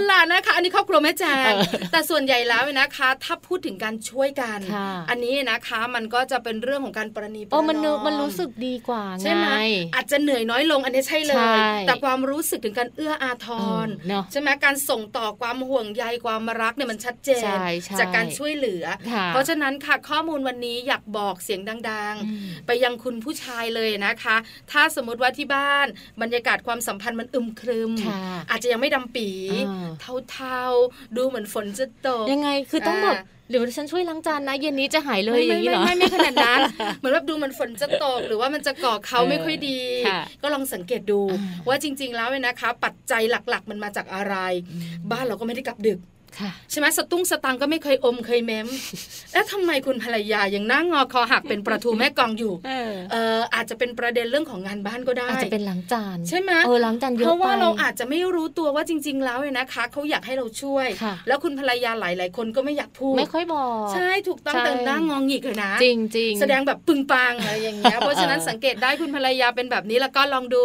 [0.00, 1.52] เอาล่ะนะคะ อันนี้ครอบครัวแม่แจง
[1.92, 4.58] แต่ส่วนใหญ่แล้วนะคะ ถ้าพูดถึงการช่วยกัน
[5.10, 9.46] อันนี้นะคะมันก็จะเป็นเรื่องของการประนีประนอมมันมันรู้สึกดีกว่าใช่ไหม
[9.94, 13.48] อาจจะเหนื่อยน้อยลงอันนี้ใช่เลย แต่ความรู้สึกถึงการเอื้ออาท
[13.84, 13.86] ร
[14.32, 17.44] ใช่ไหมการส่งต่อความห่วงใยความรักเนี่ยมันชัดเจน
[17.98, 18.84] จากการช่วยเหลือ
[19.28, 21.60] เพราะฉะนั้นค่ะข้อมูลวันนี้อยากบอกเสียง
[21.90, 24.36] ดัง ๆ ไปยังคุณผู้ชายเลยนะคะ
[24.70, 25.86] ถ้าสมมติว่าที่บ้าน
[26.22, 27.90] บรรยากาศความสัมพันธ์มันอึมครึม
[28.50, 29.28] อาจจะยังไม่ดำปี
[30.00, 33.16] เทาๆ ดูเหมือนฝนจะตก ยังไงคือต้องแบบ
[33.50, 36.60] หรือฉันช่วยล้างจานนะเย็นนี้จะหายเลยอย่างนี้เหรอไม่ไม่ขนาดนั้น
[36.98, 39.78] เหมือนแบบดูมันฝนจะตกหรือว่ามันจะก่อเขาไม่ค่อยดี
[40.42, 41.20] ก็ลองสังเกตดู
[41.68, 44.34] ว่าจริง ๆ แล้วเนี่ยนะคะ ปัจจัยหลักๆ มันมาจากอะไร
[45.10, 45.98] บ้านเราก็ไม่ได้กลับดึก
[46.70, 48.68] ใช่ไหมสตุ้งสตังก็ไม่เคยอมเคยเม้ม
[49.32, 52.54] แล้วทำไมคุณภรรยายังนั่งงอคอหักเป็นประตูแม่กองอยู่
[53.12, 60.86] เอออาจจะเป็นประเด็นเรื่องของงานบ้านก็ได้อาจจะเป็นล้างจานใช่ไหมเออล้างจานเยอะเพราะว่าเราอาจจะไม่รู้ตัวว่าจริง ๆ แล้วเนี่ยนะคะเขาอยากให้เราช่วย
[61.28, 70.64] แล้วคุณภรรยาหลาย ๆ คนก็ไม่อยากพูดไม่ค่อยบอก ใช่ถูกต้องแต่หน้างองหงิกเลยนะ จริงจริงแสดงแบบปึงปังอะไรอย่างเงี้ยเพราะฉะนั้นสังเกตได้คุณภรรยาเป็นแบบนี้แล้วก็ลองดู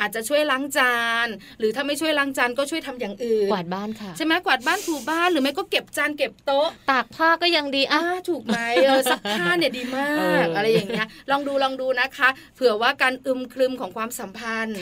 [0.00, 1.26] อาจจะช่วยล้างจาน
[1.58, 14.76] หรือถ้าไม่ช่วยล้างจานก็ช่วยทำอย่างอื่นกวาดบ้านค่ะใช่ไหมกวาดบ้านถูบ้านหรือไม่ก็เก็บจานเก็บโต๊ะ ตากผ้าก็ยังดีอะถูกไหมเออซักผ้าเนี่ยดีมาก อะไรอย่างเงี้ยลองดูลองดูนะคะ เผื่อว่าการอึมครึมของความสัมพันธ์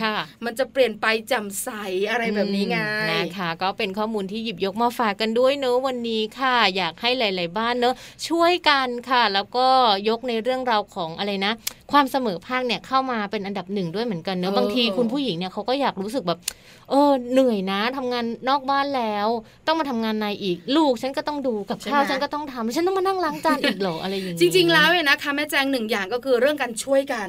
[0.44, 1.68] มันจะเปลี่ยนไปจำใส
[2.10, 2.78] อะไรแบบนี้ไง
[3.12, 7.94] นะคะก็เป็นข้อมูลที่หยิบยกมาฝากกันด้วยเนอะวันนี้ค่ะ อยากให้หลาย ๆ บ้านเนอะ
[8.28, 9.66] ช่วยกันค่ะ แล้วก็
[10.08, 11.52] ยกในเรื่องราวของอะไรนะ
[11.92, 16.38] ความเสมอภาคเนี่ยเข้ามาเป็นอันดับหนึ่งด้วยเหมือนกันเนอะบางทีคุณผู้หญิงเนี่ยเขาก็อยากรู้สึกแบบ
[16.90, 19.28] เออเหนื่อยนะทำงานนอกบ้านแล้ว
[19.66, 27.28] ต้องมาทำงานในอีก ลูกฉันก็ต้องดูกับข้าวฉันก็ต้องทำฉันต้องมานั่งล้างจานอีกเหรออะไรอย่างนี้จริง ๆ แล้วเนี่ยนะคะแม่แจงหนึ่งอย่างก็คือเรื่องการช่วยกัน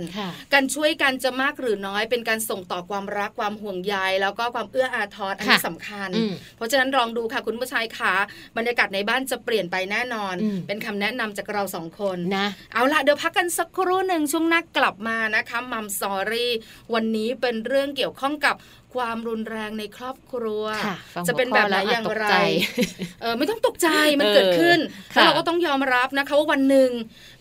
[0.54, 6.10] การช่วยกันจะมากหรือน้อยเป็นการส่งต่อความรักความห่วงใยแล้วก็ความเอื้ออาทรอันนี้สำคัญ
[6.56, 8.14] เพราะฉะนั้นลองดูค่ะคุณผู้ชายค่ะ
[8.58, 10.36] บรรยากาศในบ้านจะเปลี่ยนไปแน่นอน
[10.68, 16.52] เป็นคำแนะนำจากเราสองคนนะเอาล่ะเดี๋ยวพักกันสักครู่หนึ่งช่วงนักกลับมานะคะมัมสอรี่
[16.94, 18.56] วันนี้เป็นเรื่องเกี่ยวข้องกับ
[18.94, 20.64] ความรุนแรงในครอบครัว
[21.28, 22.28] จะเป็นแบบไหนอย่างไร
[23.22, 23.88] เออไม่ต้องตกใจ
[24.20, 24.80] มันเกิดขึ้น
[25.12, 26.90] แล้วเราก็ต้องยอมรับนะคะว่าวันหนึ่ง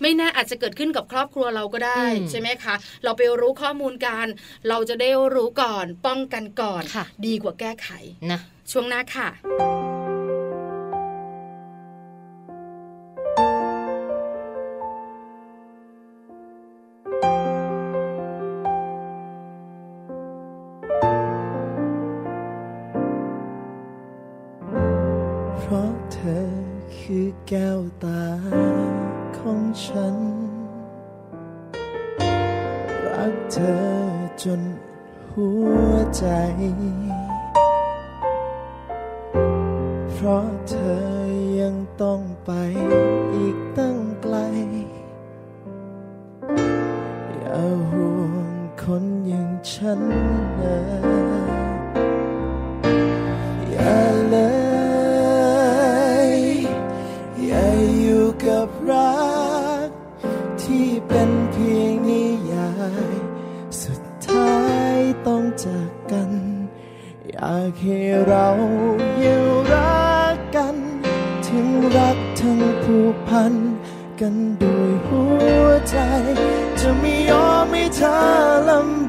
[0.02, 4.26] ไม่แน่อาจจะเกิดขึ้นกับครอบครัวเราก็ได้ใช่ไหมคะ เราไปรู้ข้อมูลกัน
[4.68, 6.82] เราจะได้รู้ก่อนป้องกันก่อน
[7.26, 7.88] ดีกว่าแก้ไข
[8.30, 8.40] นะ
[8.72, 10.19] ช่วงหน้าค่ะ
[67.42, 68.48] อยากให้เรา
[69.24, 70.76] ยังรักกัน
[71.46, 73.54] ถึงรักทั้งผูกพัน
[74.20, 75.22] กันด้วยหั
[75.64, 75.96] วใจ
[76.80, 78.16] จะไม่ยอมให้เธอ
[78.68, 78.99] ลำ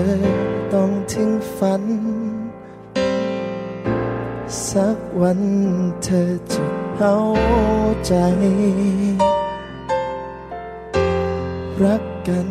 [0.00, 0.10] อ
[0.72, 1.84] ต้องทิ้งฝัน
[4.70, 5.40] สักวัน
[6.04, 6.64] เธอจะ
[6.96, 7.18] เข้า
[8.06, 8.14] ใจ
[11.84, 12.48] รักกัน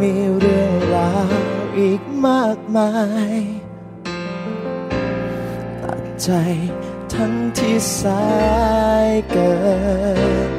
[0.00, 1.32] มีเรื่องราว
[1.78, 2.90] อีกมากมา
[3.34, 3.38] ย
[5.82, 6.30] ตัดใจ
[7.14, 8.26] ทั้งที่สา
[9.06, 9.52] ยเกิ
[10.48, 10.50] ด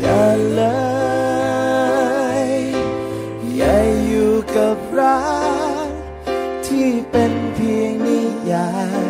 [0.00, 0.93] อย่าเลย
[7.64, 8.20] พียงนิ
[8.52, 8.70] ยา
[9.04, 9.08] ย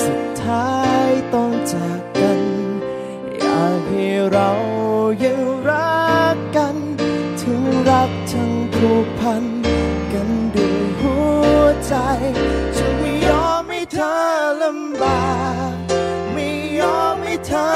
[0.00, 0.72] สุดท้า
[1.06, 2.40] ยต้องจากกัน
[3.38, 4.50] อยากให้เรา
[5.24, 6.76] ยังรักกัน
[7.40, 9.44] ถึงรักทั้งผูกพัน
[10.12, 11.14] กันด้วยหั
[11.56, 11.94] วใจ
[12.76, 14.14] จะไม่ยอมให้เธอ
[14.62, 15.26] ลำบา
[15.70, 15.74] ก
[16.32, 16.48] ไม่
[16.80, 17.66] ยอมให้เธอ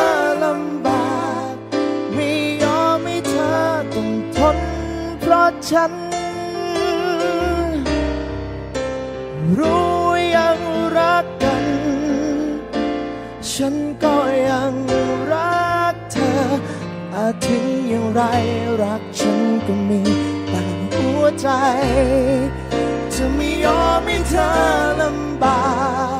[0.44, 1.16] ลำบา
[1.51, 1.53] ก
[2.14, 2.31] ไม่
[2.62, 3.57] ยอมให้เธอ
[3.94, 4.59] ต้องทน
[5.20, 5.92] เพราะฉัน
[9.59, 10.02] รู้
[13.64, 14.16] ฉันก็
[14.48, 14.75] ยัง
[15.33, 16.38] รักเธอ
[17.14, 18.22] อาถึงอย่างไร
[18.83, 20.03] รักฉันก็มี
[20.48, 20.61] แต่
[20.92, 21.48] หัวใจ
[23.14, 24.48] จะไม่ยอมให้เธอ
[25.03, 25.62] ลำบา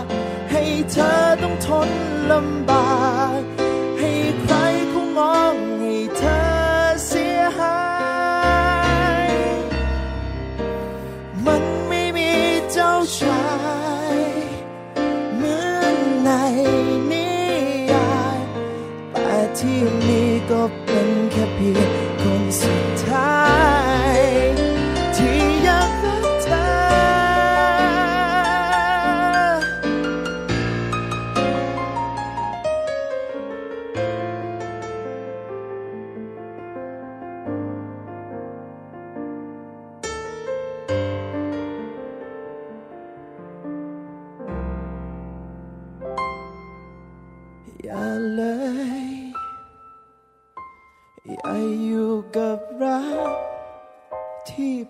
[0.01, 0.03] ก
[0.51, 1.11] ให้เธอ
[1.43, 1.91] ต้องทน
[2.33, 2.87] ลำบา
[3.39, 3.62] ก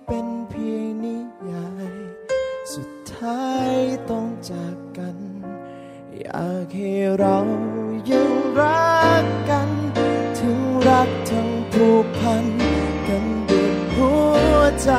[0.07, 1.17] เป็นเพียงนิ
[1.51, 1.97] ยาย
[2.75, 3.73] สุดท้าย
[4.11, 5.17] ต้องจากกัน
[6.19, 7.39] อยากให้เรา
[8.11, 9.69] ยังรักกัน
[10.39, 12.47] ถึงรักทั้งผูกพัน
[13.09, 14.11] กันด้วยหั
[14.55, 14.91] วใจ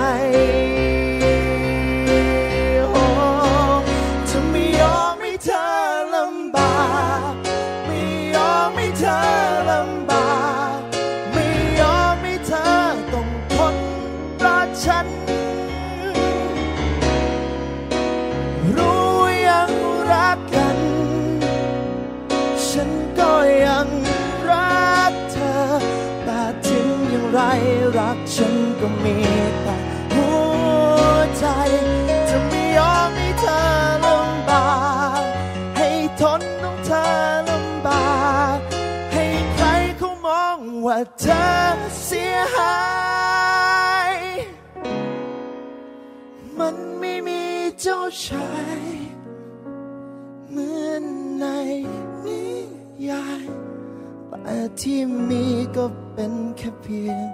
[54.45, 55.43] แต่ที่มี
[55.75, 57.25] ก็เป็นแค่เพียง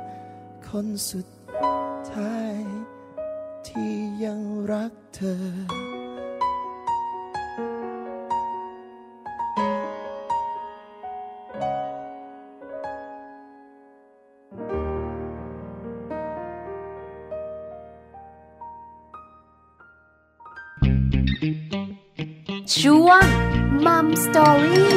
[0.67, 1.27] คนสุด
[2.11, 2.57] ท้าย
[3.67, 3.93] ที่
[4.23, 4.41] ยัง
[4.71, 5.41] รักเธอ
[22.75, 23.25] ช่วง
[23.85, 24.93] Mum Story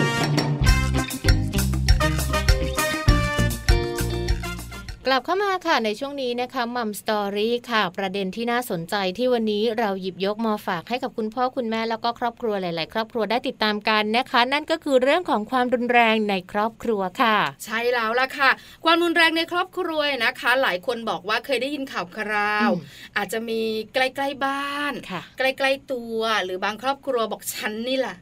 [5.07, 18.51] กลับเข้ามาค่ะในช่วงนี้นะคะ Mum Story ค่ะ ประเด็นที่น่าสนใจที่วันนี้เราหยิบยกมาฝากให้กับคุณพ่อคุณแม่แล้วก็ครอบครัวหลาย ๆ ครอบครัวได้ติดตามกันนะคะ นั่นก็คือเรื่องของความรุนแรงในครอบครัวค่ะ ใช่แล้วล่ะค่ะ
[18.85, 23.61] ความรุนแรงในครอบครัวนะคะ หลายคนบอกว่าเคยได้ยินข่าวคราวอืมอาจจะมี
[23.95, 28.17] ใกล้ ๆ บ้านค่ะใกล้ ๆ ตัว หรือบางครอบครัวบอกฉันนี่แหละ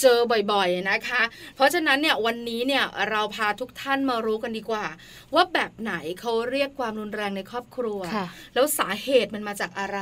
[0.00, 0.18] เจอ
[0.52, 1.22] บ่อย ๆ นะคะ
[1.56, 4.86] เพราะฉะนั้นเนี่ยวันนี้เนี่ยเราพาทุกท่านมารู้กันดีกว่า
[5.34, 10.00] ว่าแบบไหนเขาเรียกความรุนแรงในครอบครัวค่ะแล้วสาเหตุมันมาจากอะไร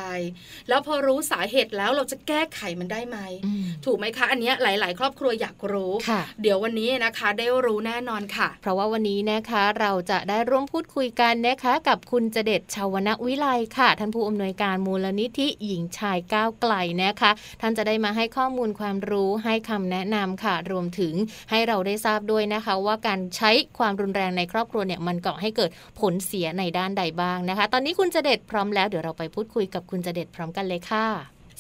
[0.68, 13.46] แล้วพอรู้สาเหตุแล้วเราจะแก้ไขมันได้ไหมอืมถูกไหมคะ อันเนี้ยหลาย ๆ ครอบครัวอยากรู้ค่ะเดี๋ยววันนี้นะคะได้รู้แน่นอนค่ะ เพราะว่าวันนี้นะคะเราจะได้ร่วมพูดคุยกันนะคะ กับคุณจเด็ดชาวนะวิไล
[13.78, 21.14] ค่ะ ท่านผู้อำนวยการมูลนิธิหญิงชายก้าวไกลนะคะ ท่านจะได้มาให้ข้อมูลความรู้ให้คำแนะนำค่ะ รวมถึง
[21.50, 31.06] ให้เราได้ทราบด้วยนะคะ ว่าการใช้ความรุนแรงในครอบครัวเนี่ยมันก่อให้เกิดผลเสียในด้านใดบ้างนะคะ ตอนนี้คุณจเด็ดพร้อมแล้วเดี๋ยวเราไปพูดคุยกับคุณจเด็ดพร้อมกันเลยค่ะ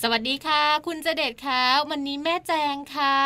[0.02, 3.16] สวัสดีค่ะ คุณจเด็ดค่ะวันนี้แม่แจงค่ะ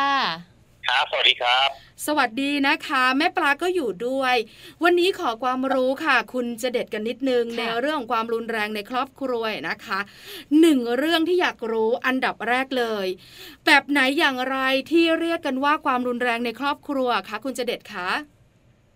[0.87, 1.69] ครับสวัสดีครับ
[2.07, 4.37] สวัสดีนะคะ แม่ปลาก็อยู่ด้วย
[4.85, 9.99] วันนี้ขอความรู้ค่ะ คุณจะเด็ดกันนิดนึงในเรื่องของความรุนแรงในครอบครัวนะคะ
[10.61, 13.07] หนึ่งเรื่องที่อยากรู้อันดับแรกเลย
[13.67, 14.57] แบบไหนอย่างไร
[14.91, 18.09] ที่เรียกกันว่าความรุนแรงในครอบครัวคะคุณจะเด็ดคะ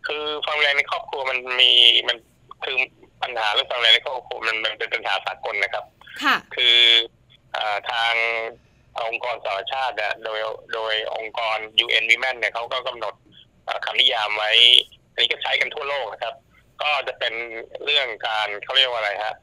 [0.09, 1.73] คือความแรงในครอบครัวมันมี
[2.09, 2.17] มัน
[2.65, 2.77] คือ
[3.23, 5.85] ปัญหาเรื่องความแรงในครอบครัวมันมันเป็นปัญหาสากลนะครับ
[6.23, 6.79] ค่ะ คือ
[7.91, 8.15] ทาง
[9.09, 10.39] องค์กรสหชาติโดย
[10.75, 13.15] โดยองค์กร UN Women เนี่ยเขาก็กำหนด
[13.85, 14.51] คำนิยามไว้
[15.13, 16.35] อันนี้ก็ใช้กันทั่วโลกนะครับ
[16.83, 17.35] ก็จะเป็น
[17.85, 19.35] เรื่องการเขาเรียกว่าอะไรฮะ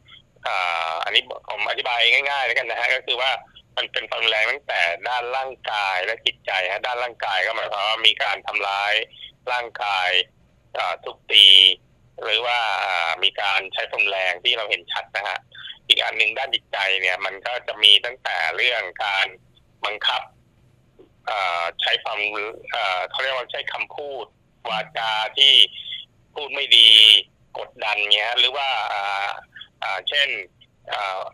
[1.04, 2.00] อันนี้ผมอธิบาย
[2.30, 3.32] ง่ายๆแล้วกันนะฮะก็คือว่า
[3.78, 8.94] มันเป็นความแรงตั้งแต่ด้านร่างกายและจิตใจฮะด้านร่างกายก็หมายความว่ามีการทำร้าย
[9.52, 10.10] ร่างกาย
[11.06, 11.46] ทุกตี
[12.24, 12.60] หรือว่า
[13.24, 15.38] มีการใช้ความแรงที่เราเห็นชัดนะฮะ
[15.88, 19.28] อีกอันหนึ่งด้านจิตใจเนี่ยมันก็จะมีตั้งแต่เรื่องการ
[19.86, 20.22] บังคับ
[21.82, 22.20] ใช้ความ
[23.10, 24.26] เขาเรียกว่าใช้คำพูด
[24.70, 25.54] วาจาที่
[26.34, 26.90] พูดไม่ดี
[27.60, 28.70] กดดันเงี้ยหรือว่า
[30.10, 30.30] เช่น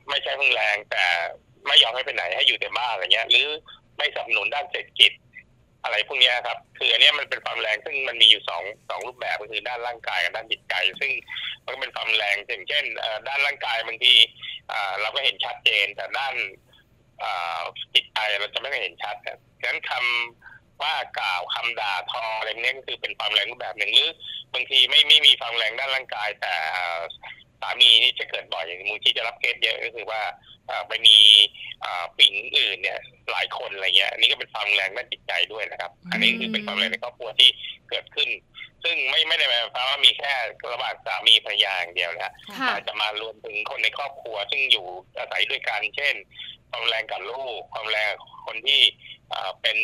[0.10, 1.06] ไม่ใช้รุนแรงแต่
[1.67, 3.47] ไม่ยอมให้ไปไหนให้อยู่แต่บ้านอะไรเงี้ย หรือ
[3.97, 5.12] ไม่สนับสนุนด้านเศรษฐกิจ
[5.83, 11.11] อะไรพวกนี้ครับ คืออันนี้มันเป็นความแรงซึ่งมันมีอยู่สองสองรูปแบบก็คือด้านร่างกายกับด้านจิตใจ ซึ่ง
[11.65, 12.85] มันเป็นความแรงอย่างเช่น
[13.27, 14.13] ด้านร่างกายบางที
[15.01, 16.35] เราก็เห็นชัดเจน แต่ด้าน
[17.95, 24.09] จิตใจเราจะไม่เห็นชัดดังนั้นคำว่ากล่าวคำด่าทออะไรนี้ก็คือเป็นความแรงรูปแบบหนึ่งหรือ
[24.53, 26.53] บางทีไม่ไม่มีความแรงด้านร่างกายแต่
[27.62, 30.21] สามีนี่จะเกิดบ่อยอย่างมูที่จะรับเคสเยอะก็คือว่า
[30.88, 31.17] ไปมี
[32.13, 33.00] ผู้หญิงอื่นเนี่ย
[33.32, 37.50] หลายคนอะไรเงี้ยนี่ก็เป็นความแรงด้านจิตใจด้วยนะครับ อันนี้คือเป็นความแรงในครอบครัวที่
[37.89, 38.30] เกิดขึ้น
[38.84, 40.34] ซึ่งไม่ไม่ได้หมายความว่ามีแค่
[40.74, 42.34] ระหว่างสามีภรรยาอย่างเดียวนะ
[42.69, 44.86] อาจจะมารวมถึงคนในครอบครัว ซึ่งอยู่
[45.17, 46.15] อาศัยด้วยกัน เช่น
[46.69, 48.12] ความแรงกับลูก ความแรง
[48.45, 48.82] คนที่
[49.62, 49.78] เป็น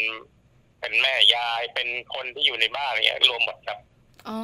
[0.79, 3.79] เป็นแม่ยายเป็นคนที่อยู่ในบ้านอะไรเงี้ยรวมหมดครับ
[4.29, 4.39] อ๋อ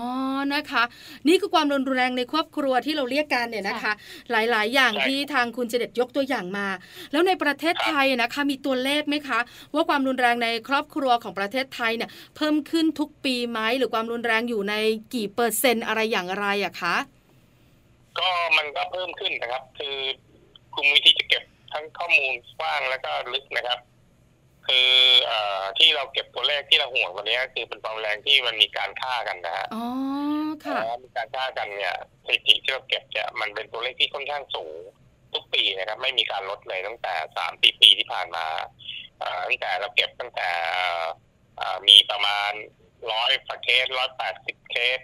[0.54, 0.84] นะคะ
[1.28, 3.94] นี่คือความรุนแรงในครอบครัวที่เราเรียกกันเนี่ยนะคะ
[4.32, 6.68] หลายๆ อย่างที่ทางคุณเจเด็ดยกตัวอย่างมา
[7.12, 9.40] แล้วในประเทศไทยนะคะ มีตัวเลขไหมคะ
[9.74, 14.76] ว่าความรุนแรงในครอบครัวของประเทศไทยเนี่ยเพิ่มขึ้นทุกปีไหมหรือความรุนแรงอยู่ใน
[15.14, 16.96] กี่เปอร์เซ็นต์อะไรอย่างไรอะคะ
[18.20, 19.96] ก็มันก็เพิ่มขึ้นนะครับ คือ
[20.76, 23.80] กลุ่มวิธีจะเก็บทั้งข้อมูลกว้างแล้วก็ลึกนะครับ
[24.68, 24.90] คือ
[25.32, 25.34] อ
[25.78, 29.86] ที่เราเก็บตัวเลขที่เราห่วงตอนนี้คือเป็นความแรงที่มันมีการฆ่ากันนะฮะอ๋อ
[30.66, 31.96] ค่ะมีการฆ่ากันเนี่ย
[32.28, 34.78] สถิติที่เราเก็บเนี่ยมันเป็นตัวเลขที่ค่อนข้างสูง
[35.34, 38.46] ทุกปีนะครับ ไม่มีการลดเลยตั้งแต่สามปีปีที่ผ่านมา
[39.48, 40.50] ตั้งแต่เราเก็บตั้งแต่
[41.88, 42.52] มีประมาณ
[43.12, 43.32] ร้อย
[43.64, 45.00] เคสร้อยแปดสิบเคส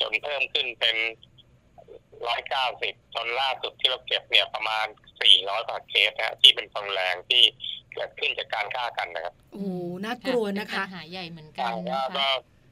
[0.00, 0.96] จนเพิ่มขึ้นเป็น
[2.26, 4.86] ร้อยเก้าสิบจนล่าสุดที่เราเก็บเนี่ยประมาณ
[5.22, 7.42] สี่ร้อยกว่าเคสนะที่เป็นความแรงที่
[7.94, 9.62] เกิดขึ้นจากการฆ่ากันนะครับโอ้
[10.04, 12.26] น่ากลัวนะคะหาใหญ่เหมือนกันนะก็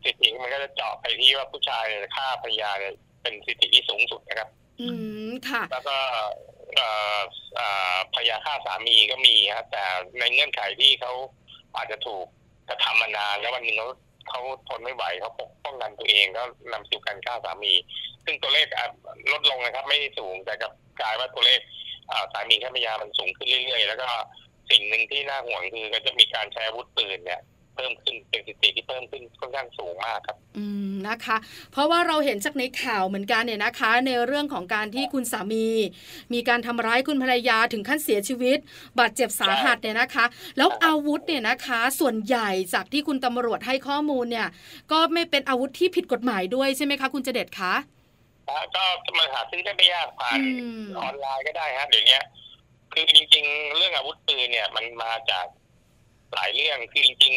[0.04, 1.85] สิทธิมันก็จะเจาะไปที่ว่าผู้ชาย
[2.16, 4.48] ฆ่าภรรยาเนี่ยเป็นสิทธิที่สูงสุดนะครับ
[4.81, 4.88] อื
[5.28, 5.96] มค่ะ แล้วก็
[8.14, 9.83] ภรรยาฆ่าสามีก็มีครับแต่
[10.18, 11.12] ในเงื่อนไขที่เขา
[11.74, 12.24] อาจจะถูก
[12.68, 13.88] กระทำมานานแล้ววันหนึ่งเขา
[14.28, 17.72] เขาทนไม่ไหวเขาปกป้องกันตัวเองก็นำสู่การฆ่าสามี
[18.24, 18.66] ซึ่งตัวเลข
[19.33, 21.61] ลดลงนะครับ ไม่สูงแต่กับกลายว่าตัวเลข
[22.33, 24.09] สามีแค่พยามันสูงขึ้นเรื่อยๆ แล้วก็
[24.70, 27.42] สิ่งหนึ่งที่น่าห่วงคือก็จะมีการใช้อาวุธปืนเนี่ย
[27.74, 31.37] เพิ่มขึ้นเป็นสถิติที่เพิ่มขึ้นค่อนข้างสูงมากครับ อืมนะคะ
[31.72, 35.68] เพราะว่าเราเห็นจากในข่าวเหมือนกันเนี่ยนะคะ ในเรื่องของการที่คุณสามี
[36.33, 38.59] มีการทำร้ายคุณภรรยาถึงขั้นเสียชีวิต
[38.98, 40.24] บาดเจ็บสาหัสเนี่ยนะคะ
[40.57, 44.48] แล้วอาวุธเนี่ยนะคะ ส่วนใหญ่จากที่คุณตำรวจให้ข้อมูลเนี่ย
[44.92, 47.74] ก็ไม่เป็นอาวุธที่ผิดกฎหมายด้วยใช่ไหมคะ คุณเจเด็ดคะ
[48.74, 48.85] ก็
[49.18, 50.38] มันหาซื้อได้ไม่ยากผ่าน
[50.98, 52.18] ออนไลน์ก็ได้ฮะเดี๋ยวนี้
[52.98, 55.46] คือจริง ๆ เรื่องอาวุธปืนเนี่ย มันมาจาก
[56.34, 57.34] หลายเรื่องคือจริง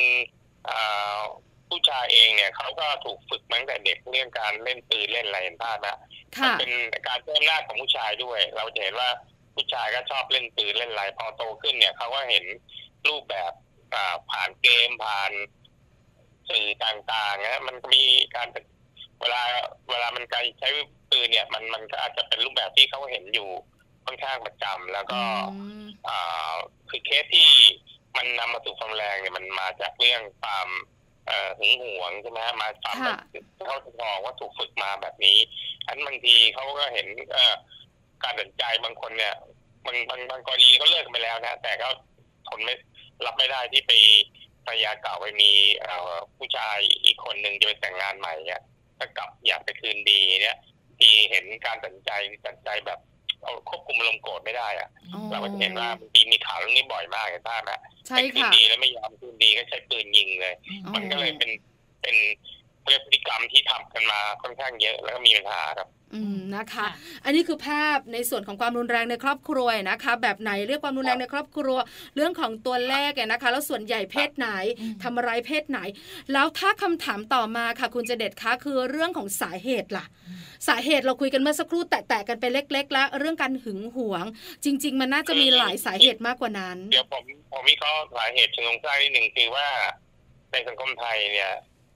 [0.64, 5.98] ๆผู้ชายเองเนี่ยเขาก็ถูกฝึกมาตั้งแต่เด็กเรื่องการเล่นปืนเล่นอะไรเห็นภาพนะ
[6.44, 6.72] มันเป็น
[7.08, 9.10] การเพิ่มหน้าของผู้ชายด้วย เราจะเห็นว่า
[9.56, 12.46] ผู้ชายก็ชอบเล่นปืนเล่นอะไรพอโตขึ้นเนี่ยเขาก็เห็น
[13.08, 13.52] รูปแบบ
[14.30, 15.32] ผ่านเกมผ่าน
[16.50, 18.04] สื่อต่างๆนะมันมี
[18.36, 18.48] การ
[19.22, 19.42] เวลา
[19.90, 20.70] เวลามันการใช้
[21.12, 23.50] ปืนเนี่ย มันมันก็อาจจะเป็นรูปแบบที่เขาเห็นอยู่
[24.06, 25.22] ค่อนข้างประจำแล้วก็
[26.90, 27.50] คือเคสที่
[28.18, 30.68] มันนำมาสู่ความแรงเนี่ยมันมาจากเรื่องความ
[31.60, 32.96] หึงหวงใช่ไหมมาความ
[33.68, 35.38] เขาจะมองว่าถูกฝึกมาแบบนี้
[35.88, 37.08] อันบางทีเขาก็เห็น
[38.24, 39.36] การตัดใจบางคนเนี่ย
[39.86, 41.90] บางบางบางกรณีก็เลิกไปแล้วนะแต่ก็
[42.48, 42.74] ทนไม่
[43.26, 43.92] รับไม่ได้ที่ไป
[44.66, 45.52] ภรรยาเก่าไปมี
[46.38, 48.62] ผู้ชายอีกคนหนึ่งจะไปแต่งงานใหม่เนี่ย
[49.00, 50.58] จะกลับอยากไปคืนดีเนี่ย
[51.00, 52.12] ที่เห็นการตัดใจ
[52.46, 53.00] ตัดใจแบบ
[53.44, 54.90] เอาควบคุมอารมณ์โกรธไม่ได้อะ
[55.32, 57.72] เราก็จะเห็นว่าบางทีมีข่าวเรื่องนี้บ่อยมากเห็นภาพไหม
[58.08, 60.56] ใช่คืนค่ะดีแล้วไม่ยอมคืนดีก็ใช้ปืนยิงเลย
[60.96, 61.52] มันก็เลยเป็น
[62.02, 62.16] เป็น
[62.86, 66.88] เรื่องพฤติกรรมที่ทำกันมาค่อนข้างเยอะแล้วก็มีปัญหาครับอืมนะคะ
[67.26, 71.78] อันนี้คือภาพในส่วนของความรุนแรงในครอบครัวนะคะ แบบไหนเรียกความรุนแรงในครอบครัว
[72.16, 74.48] เรื่องของตัวเลขเนี่ยนะคะ แล้วส่วนใหญ่เพศไหน
[75.04, 75.80] ทำอะไรเพศไหน
[76.34, 80.06] แล้วถ้าคำถามต่อมาค่ะ คุณเจเด็ดคะคือเรื่องของสาเหตุล่ะ
[80.68, 84.26] สาเหตุเราคุยกันเมื่อสักครู่แตะๆกันไปเล็ก ๆ แล้วเรื่องการหึงหวง
[84.64, 89.68] จริง ๆ มันน่าจะมีหลายสาเหตุมากกว่านั้น เดี๋ยวผมผมวิเคราะห์สาเหตุเชิงโครงสร้างนิดหนึ่งคือว่า
[90.52, 91.52] ในสังคมไทยเนี่ย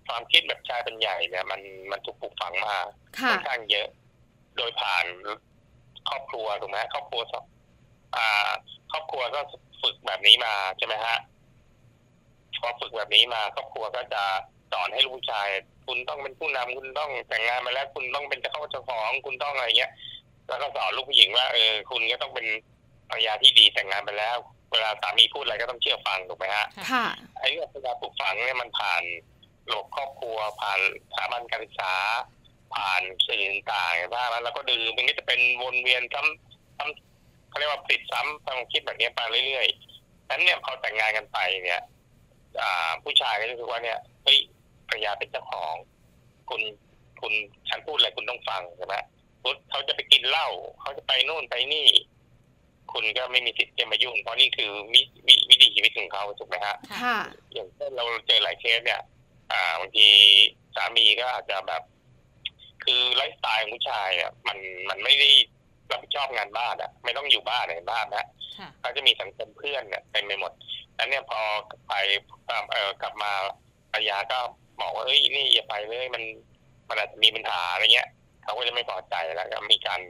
[0.07, 1.61] ความคิดแบบชายเป็นใหญ่เนี่ยมัน
[1.91, 2.75] มันถูกปลูกฝังมา
[3.19, 3.87] ค่ะค่อนข้างเยอะ
[4.57, 5.05] โดยผ่าน
[6.09, 7.33] ครอบครัวถูกไหมครอบครัวส
[8.15, 8.49] อ่า
[8.91, 9.39] ครอบครัวก็
[9.81, 11.17] ฝึกแบบนี้มาใช่ไหมฮะ
[12.61, 14.23] พอฝึกแบบนี้มาครอบครัวก็จะ
[14.71, 15.47] สอนให้ลูกผู้ชาย
[15.87, 19.91] คุณต้องเป็นผู้นำคุณต้องแต่งงานมาแล้ว คุณต้องเป็นเจ้าเข้าเจ้าของคุณต้องอะไรเงี้ย
[20.47, 22.47] แล้วก็สอนลูกผู้หญิงว่าเออคุณก็ต้องเป็น
[23.09, 24.37] ภรรยาที่ดีแต่งงานไปแล้ว
[24.71, 27.05] เวลาสามีพูดอะไรก็ต้องเชื่อฟังถูกไหมฮะค่ะ
[27.39, 29.03] ไอ้เรื่องการปลูกฝังเนี่ยมันผ่าน
[29.69, 30.79] ระบบครอบครัว ผ่าน
[31.09, 31.93] สถาบันการศึกษา
[32.75, 41.81] ผ่านสื่อต่างๆบ้างแล้วเราก็ดูมันก็จะเป็นวนเวียนซ้ำซ้ำเขาเรียกว่าติดซ้ำความคิดแบบนี้ไปเรื่อยๆนั้นเนี่ยพอแต่งงานกันไปเนี่ย
[42.61, 44.37] อ่าผู้ชายก็จะรู้สึกว่าเนี่ยเฮ้ย
[44.87, 45.73] ภรรยาเป็นเจ้าของ
[46.49, 46.61] คุณ
[47.21, 47.33] คุณ
[47.69, 48.95] ฉันพูดอะไรคุณต้องฟังใช่ไหม
[49.43, 50.47] พุทเขาจะไปกินเหล้า
[50.81, 51.87] เขาจะไปโน่นไปนี่
[52.93, 57.17] คุณก็ไม่มีสิทธิ์จะมายุ่ง เพราะนี่คือวิวิวิถีชีวิตของเขาถูกไหมฮะค่ะ
[57.53, 59.01] อย่างเช่นเราเจอหลายเคสเนี่ย
[59.51, 60.07] อ่าบางที
[60.75, 61.83] สามีก็อาจจะแบบ
[62.83, 64.57] คือไลฟ์สไตล์ของผู้ชายอะมัน
[64.89, 65.29] มันไม่ได้
[65.91, 68.25] รับผิดชอบงานบ้านอะ ไม่ต้องอยู่บ้านในบ้านนะ
[68.57, 70.51] ค่ะเขาจะมีสังคมเพื่อนเนี่ยเต็มไปหมด
[70.95, 71.39] แล้วเนี่ยพอ
[71.87, 71.93] ไป
[72.71, 73.31] เออกลับมา
[73.91, 74.39] ภรรยาก็
[74.81, 76.23] บอกว่าเอ้ยนี่อย่าไปเลยมัน
[76.89, 78.09] มันอาจจะมีปัญหาอะไรเงี้ย
[78.43, 80.01] เขาก็จะไม่พอใจแล้วก็มีการ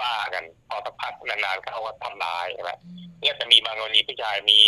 [0.00, 2.72] ว่ากันพอสักพักนานๆเขาก็ทำร้ายใช่ไหม
[3.20, 4.60] เนี่ยจะมีบางกรณีผู้ชายมี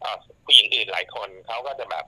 [0.00, 2.04] เอ่อผู้หญิงอื่นหลายคนเขาก็จะแบบ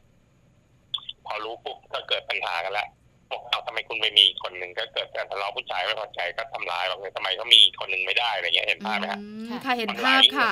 [1.26, 2.88] พอรู้ปุ๊บก็เกิดปัญหากันแล้ว
[3.30, 10.50] บอกเอาทำไมคุณไม่มีอีกคนหนึ่งก็เกิดการทะเลาะผู้ชายไม่พอใจก็ทำร้ายบอกเลยทำไมเขามีอีกคนหนึ่งไม่ได้อะไรเงี้ยเห็นภาพไหมฮะอืมค่ะค่ะเห็นภาพค่ะ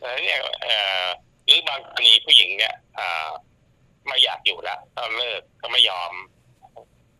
[0.00, 1.06] แล้วเนี่ยเอ่อ
[1.46, 3.30] หรือบางกรณีผู้หญิงเนี่ยอ่า
[4.06, 6.12] ไม่อยากอยู่แล้วก็เลิกก็ไม่ยอม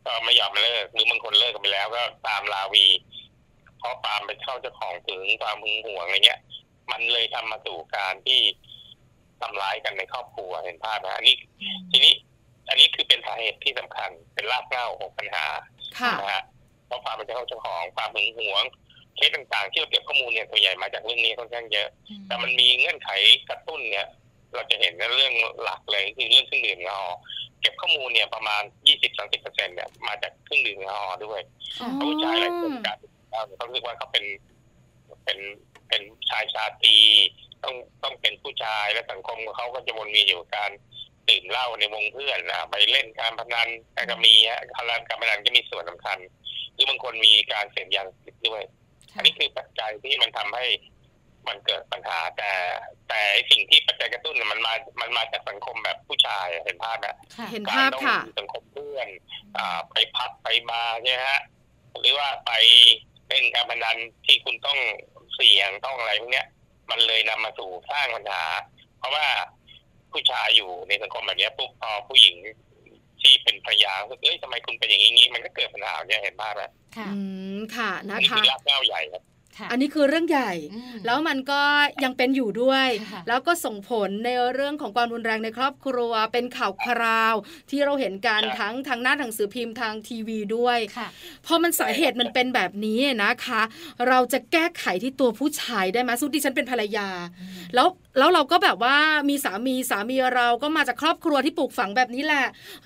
[0.04, 2.86] ก็ไม่ยอมเลิกหรือบางคนเลิกกันไปแล้ว ก็ตามลาวี
[3.78, 6.40] เพราะตามไปเข้าเจ้าของถึงความหึงหวงอะไรเงี้ย
[6.90, 8.40] มันเลยทำมาสู่การที่
[9.40, 11.36] ทำร้ายกันในครอบครัวเห็นภาพนะอันนี้
[11.90, 12.14] ทีนี้
[12.68, 15.46] อันนี้คือเป็นสาเหตุที่สำคัญ เป็นรากเหง้าของปัญหา
[16.00, 16.42] ค่ะนะฮะ
[16.86, 18.62] เพราะความเป็นเจ้าเข้าเจ้าของความหึงหวง
[19.16, 21.88] เคสต่างๆ ที่เราเก็บข้อมูลเนี่ยตัวใหญ่มาจากเรื่องนี้ค่อนข้างเยอะ
[22.26, 23.08] แต่มันมีเงื่อนไข
[23.48, 24.06] กระตุ้นเนี่ย
[24.54, 25.32] เราจะเห็นในเรื่อง
[25.62, 27.18] หลักเลยคือเรื่องเครื่องดื่มแอลกอฮอล์
[27.60, 28.62] เก็บข้อมูลเนี่ยประมาณ
[28.98, 31.40] 20-30%เนี่ยมาจากเครื่องดื่มแอลกอฮอล์ด้วย
[31.80, 32.96] อ๋อเพราะผู้ชายหลายคนการ
[33.56, 34.24] เขาคิดว่าเขาเป็น
[35.24, 35.38] เป็น
[35.88, 36.96] เป็นชายชาตรี
[37.64, 40.70] ต้องต้องเป็นผู้ชายและสังคมของเขาก็จะวนเวียนอยู่กับการ
[41.28, 43.68] ดื่มเหล้าในวงเพื่อนนะไปเล่นการพนัน
[44.10, 46.18] ก็มีฮะการการพนันก็มีส่วนสำคัญ
[46.74, 48.62] หรือบางคนมีการเสพยาเสพติดด้วย
[49.16, 50.64] อันนี้คือปัจจัยที่มันทำให้
[51.48, 52.50] มันเกิดปัญหาแต่
[53.08, 59.08] แต่ไอ้สิ่งที่ปัจจัยกระตุ้นเนี่ยมันมา มันมาจากสังคมแบบผู้ชายอะเห็นภาพไหมค่ะเห็นการภาพต้องค่ะอยู่สังคมเพื่อน
[59.56, 61.40] อ่าไปพักไปบาร์ใช่ไหมฮะ
[62.00, 62.52] หรือว่าไป
[63.28, 64.78] เล่นการพนันที่คุณต้อง
[65.34, 66.46] เสี่ยงต้องอะไรพวกเนี้ย
[66.90, 68.42] มันเลยนำมาสู่สร้างปัญหา
[68.98, 69.26] เพราะว่า
[70.12, 72.36] ผู้ชายอยู่ในสังคมแบบเนี้ยปุ๊บพอผู้หญิง
[73.20, 76.62] ที่เป็นภรรยารู้สึกเอ้ยทำไมคุณเป็นอย่างนี้งี้มันก็เกิดปัญหาเนี่ยเห็นภาพไหม
[76.96, 77.20] ค่ะอื
[77.56, 79.31] มค่ะอันะนี้คะคือรากเหง้าใหญ่ครับค่ะ
[79.70, 81.62] อันนี้คือเรื่องใหญ่อืมแล้วมันก็
[82.04, 87.34] ยังเป็นอยู่ด้วยค่ะแล้วก็ส่งผลในเรื่องของความรุนแรงในครอบครัว เป็นข่าวคราว
[87.70, 91.08] ที่เราเห็นการครับทั้งทางหน้าหนังสือพิมพ์ทางทีวีด้วยค่ะ
[91.46, 93.62] พอมันสาเหตุมันเป็นแบบนี้นะคะ
[94.08, 97.08] เราจะแก้ไขที่ตัวผู้ชายได้ไหมสุดที่ฉันเป็นภรรยา
[97.74, 98.96] แล้วแล้วเราก็แบบว่า
[99.28, 102.44] มีสามีสามีเราก็มาจากครอบครัวที่ปลูกฝังแบบนี้แหละ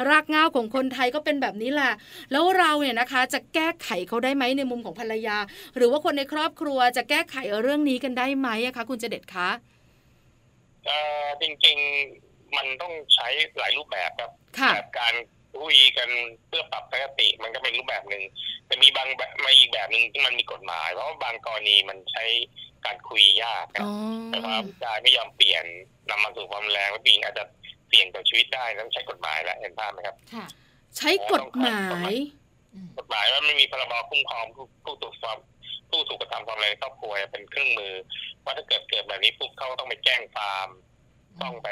[0.09, 1.93] รากเหง้าของคนไทยก็เป็นแบบนี้แหละ
[2.33, 5.37] แล้วเราเนี่ยนะคะ จะแก้ไขเขาได้ไหมในมุมของภรรยา
[5.77, 9.49] หรือว่าคนในครอบครัวจะแก้ไขเรื่องนี้กันได้ไหมอะคะคุณเจเด็ดคะ
[10.85, 13.29] เอ่อจริงๆมันต้องใช้
[13.59, 15.15] หลายรูปแบบครับค่ะแบบการ
[15.61, 16.09] คุยกัน
[16.47, 18.23] เพื่อปรับทัศนคติมันก็เป็นรูปแบบหนึ่ง
[18.67, 22.25] แต่มีบางแบบมาอีกแบบหนึ่งที่มันมีกฎหมาย เพราะว่าบางกรณีมันใช้
[22.87, 23.93] การคุยยากอะอ๋อ
[24.31, 25.65] แต่ว่าผู้ชายไม่ยอมเปลี่ยน
[26.11, 27.45] นำมาสู่ความรุนแรงแล้วผู้หญิงอาจจะ
[27.89, 30.47] เสี่ยงต่อชีวิตได้ต้องใช้กฎหมายแล้วเห็นภาพไหมครับค่ะ
[30.97, 31.81] ใช้กฎหมา
[32.11, 32.13] ย
[32.75, 35.39] อืมกฎหมายว่าไม่มีพรบคุ้มครองผู้ผู้ถูกความ
[35.91, 37.93] ผู้ถูกกระทำความรุนแรงในครอบครัวเป็นเครื่องมือ
[38.45, 40.69] ว่าถ้าเกิดเกิดแบบนี้ปุ๊บเขาก็ต้องไปแจ้งความ
[41.43, 41.69] ต้องไป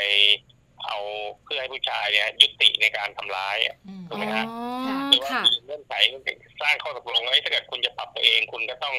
[0.85, 0.99] เอา
[1.45, 4.55] เพื่อให้ผู้ชายเนี่ยยุติในการทำร้ายอะอืมถูกไหมฮะอ๋
[4.93, 5.93] อหรือว่าค่ะมีเงื่อนไข
[6.63, 8.95] สร้างข้อตกลงว่าถ้าเกิดคุณจะปรับตัวเอง คุณก็ต้อง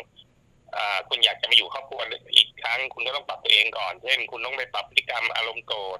[1.09, 2.01] คุณอยากจะมาอยู่ครอบครัว
[2.37, 5.99] อีกครั้ง คุณก็ต้องปรับตัวเองก่อน เช่น คุณต้องไปปรับพฤติกรรมอารมณ์โกรธ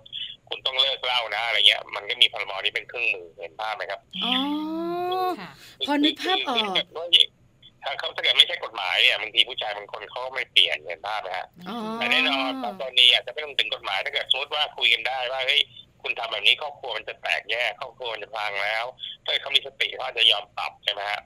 [0.50, 4.34] คุณต้องเลิกเล่านะอะไรเงี้ย มันก็มีพรบนี้เป็นเครื่องมือเห็นภาพไหมครับอ๋อ
[5.88, 6.76] พอนึกภาพออก
[7.84, 11.48] ถ้าเขาถ้าเกิดไม่ใช่กฎหมายเนี่ยบางทีผู้ชายบางคนเขาไม่เปลี่ยนเห็นภาพไหมฮะ
[11.96, 12.52] แต่แน่นอน
[12.82, 15.62] ตอนนี้อาจจะไม่ต้องถึงกฎหมายถ้าเกิดสมมติว่าคุยกันได้ว่าเฮ้ย
[16.02, 18.86] คุณทำแบบนี้ครอบครัวมันจะแตกแยกครอบครัวมันจะพังแล้ว
[19.26, 21.22] ถ้าเขามีสติเขาจะยอมปรับใช่ไหมฮะ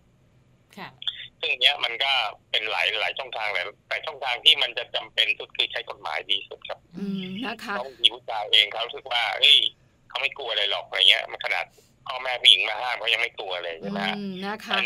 [1.41, 2.11] ซึ่งเนี้ยมันก็
[2.51, 9.57] เป็นหลายหลายช่องทางแหละแต่ช่องทางที่มันจะจำเป็นสุดคือใช้กฎหมายดีสุดครับอืมนะคะต้องมีผู้ชายเองเขาสึกว่าเฮ้ย
[10.09, 11.65] เขาไม่กลัวอะไรหรอกอะไรเงี้ยมันขนาด
[12.07, 14.15] พ่อแม่ผู้หญิงมาห้ามเขายังไม่กลัวเลยใช่ไหมฮะ
[14.45, 14.77] นะคะ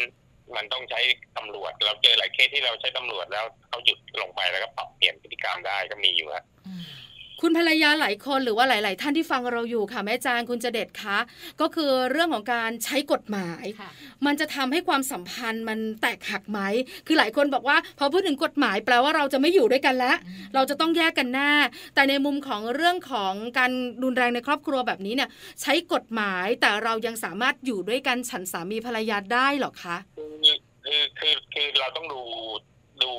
[0.55, 0.99] มันต้องใช้
[1.37, 6.45] ตำรวจ เราเจอหลายเคสที่เราใช้ตำรวจแล้วเขาหยุดลงไปแล้วก็ปรับเปลี่ยนพฤติกรรมได้ก็มีอยู่ครับ
[7.45, 11.17] คุณภรรยาหลายคนหรือว่าหลาย ๆ ท่านที่ฟังเราอยู่ค่ะแม่จางคุณจะเด็ดคะ
[11.61, 13.65] ก็คือเรื่องของการใช้กฎหมาย
[14.25, 16.59] มันจะทำให้ความสัมพันธ์มันแตกหักไหม
[17.07, 20.17] คือหลายคนบอกว่าพอพูดถึงกฎหมายแปลว่าเราจะไม่อยู่ด้วยกันแล้ว
[20.55, 21.53] เราจะต้องแยกกันแน่
[21.95, 23.71] แต่ในมุมของเรื่องของการ
[24.03, 25.29] รุนแรงในครอบครัวแบบนี้เนี่ย
[25.61, 29.97] ใช้กฎหมายแต่เรายังสามารถอยู่ด้วยกันฉันสามีภรรยาได้หรอคะ
[30.85, 32.21] คือคือคือเราต้องดู
[33.03, 33.11] ดู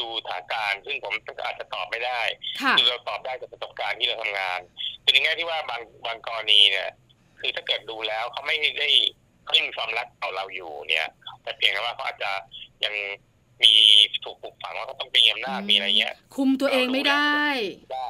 [0.00, 2.20] ดูฐานการซึ่งผมอาจจะตอบไม่ได้
[2.78, 4.60] คือเราตอบได้จากประสบการณ์ที่เราทำงาน
[5.02, 6.88] คือในแง่ที่ว่าบางบางกรณีเนี่ย
[7.40, 8.90] คือถ้าเกิดดูแล้วเขาไม่ได้
[9.44, 11.06] เขาไม่มีความรักต่อเราอยู่เนี่ย
[11.42, 12.30] แต่เพียงแค่ว่าเขาอาจจะ
[12.84, 12.94] ยัง
[13.62, 13.72] มี
[14.24, 17.36] ถูกปลูกฝังว่าเขาต้องเป็นอำนาจมีอะไรเงี้ย คุมตัวเองไม่ได้
[17.94, 18.08] ได้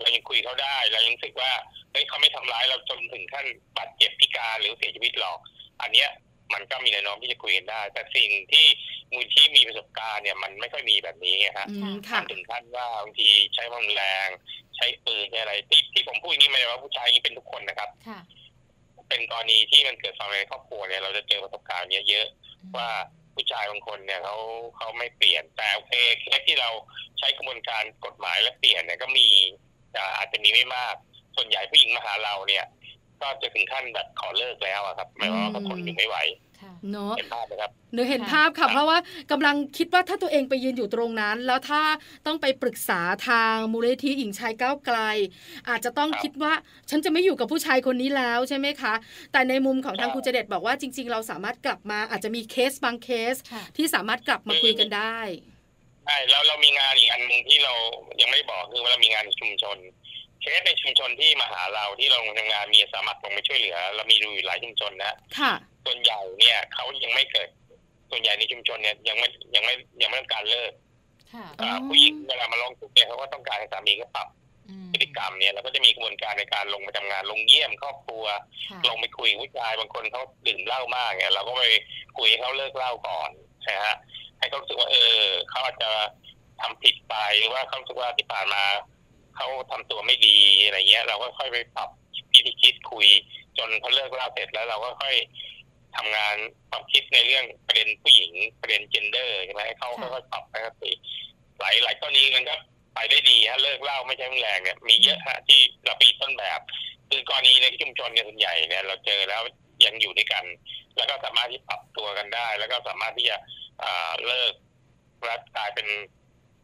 [0.00, 1.52] เรายังคุยเขาได้เรายังรู้สึกว่า
[1.92, 5.38] เฮ้ยเขาไม่ทำร้ายเราจนถึงขั้นบาดเจ็บพิการหรือเสียชีวิตหรอก
[5.82, 6.10] อันเนี้ย
[6.54, 8.66] มันก็มีแนวโน้มที่จะคุยกันได้ แต่สิ่งที่
[9.12, 11.66] มูลที่มีประสบการณ์เนี่ยมันไม่ค่อยมีแบบนี้ฮะ
[12.30, 14.28] ถึงขั้นว่าบางทีใช้ความแรง
[14.76, 17.90] ใช้ปืนใช้อะไรที่ที่ผมพูดนี่ไม่ได้ว่าผู้ชายนี่เป็นทุกคนนะครับ
[19.08, 22.26] เป็นกรณีที่มันเกิดความในครอบครัวเนี่ยเราจะเจอประสบการณ์เนี้ยเยอะ
[22.76, 22.88] ว่า
[23.34, 24.36] ผู้ชายบางคนเนี่ยเขา
[24.76, 25.92] เขาไม่เปลี่ยนแต่โอเค
[26.22, 26.70] แค่ที่เรา
[27.18, 29.28] ใช้กระบวนการกฎหมายและเปลี่ยนเนี่ยก็มี
[29.92, 30.94] แต่อาจจะมีไม่มาก
[31.36, 32.64] ส่วนใหญ่ผู้หญิงมาหาเราเนี่ย
[33.22, 36.18] ก็จะถึงขั้นแบบขอเลิกแล้วครับหมายว่าเขาทนอยู่ไม่ไหว
[36.92, 38.98] เนาะเห็นภาพไหมครับหนูเห็นภาพค่ะ เพราะว่า
[39.30, 41.82] กำลังคิดว่าถ้าตัวเองไปยืนอยู่ตรงนั้น แล้วถ้า
[42.26, 44.98] ต้องไปปรึกษาทางมูลนิธิหญิงชายก้าวไกล
[45.68, 46.52] อาจจะต้องคิดว่า
[46.90, 48.94] ฉันจะไม่อยู่กับผู้ชายคนนี้แล้วใช่ไหมคะ
[49.32, 53.34] แต่ในมุมของทางครูเจเดตบอกว่าจริง ๆ เราสามารถกลับมาอาจจะมีเคสบางเคส
[53.76, 55.18] ที่สามารถกลับมาคุยกันได้
[56.04, 57.72] ใช่แล้วเรามีงานอีกอันหนึ่งที่เรา
[58.20, 59.76] ยังไม่บอกคือว่าเรามีงานชุมชน
[60.40, 65.52] เคสในชุมชนที่มาหาเราที่เราทำงานมีสามัครลงมาช่วยเหลือ เรามีดูอยู่หลายชุมชนนะค่ะ
[65.84, 67.48] ส่วนใหญ่เนี่ยเขายังไม่เกิด
[68.10, 70.72] ส่วนใหญ่ในชุมชนเนี่ยยังไม่ยังไม่ยังไม่ต้องการเลิก
[71.88, 74.28] ผู้หญิงเวลามาลงทุกเนี่ยเขาก็ต้องการให้สามีเขาปรับ
[74.92, 78.24] พฤติกรรมเนี่ยเราก็จะมีกระบวนการในการลงไปทำงานลงเยี่ยมครอบครัว
[78.88, 81.62] ลงไปคุยผู้ชายบางคนเขาดื่มเหล้ามากเนี่ยเราก็ไป
[82.18, 83.30] คุยให้เขาเลิกเหล้าก่อน
[83.62, 83.94] ใช่ฮะ
[84.38, 85.90] ให้เขารู้สึกว่าเออเขาอาจจะ
[86.60, 88.62] ทำผิดไปหรือว่าเขาสึกว่าที่ผ่านมา
[89.38, 91.88] เขาทำตัวไม่ดีอะไรเงี้ย เราก็ค่อยไปปรับ
[92.32, 93.06] พิธีคิดคุย
[93.58, 95.14] จนเขาเลิกเล่าเสร็จแล้วเราก็ค่อย
[95.96, 96.36] ทำงาน
[96.70, 100.74] ความคิดในเรื่องประเด็นผู้หญิงประเด็นเจนเดอร์ใช่ไหมเขาค่อยๆปรับไปครับ
[101.60, 102.54] หลายหลายกรณีมันก็
[102.94, 106.60] ไปได้ดีฮะเลิกเล่าไม่ใช่แรงเนี่ยมีเยอะฮะที่เราปีต้นแบบ
[107.08, 109.42] คือกรณีในชุมชนเนี่ยส่วนใหญ่เนี่ยเราเจอแล้ว
[109.84, 110.44] ยังอยู่ด้วยกัน
[110.96, 113.36] แล้วก็สามารถที่ปรับตัวกันได้ แล้วก็สามารถที่จะ
[114.26, 114.52] เลิก
[115.24, 115.86] และกลายเป็น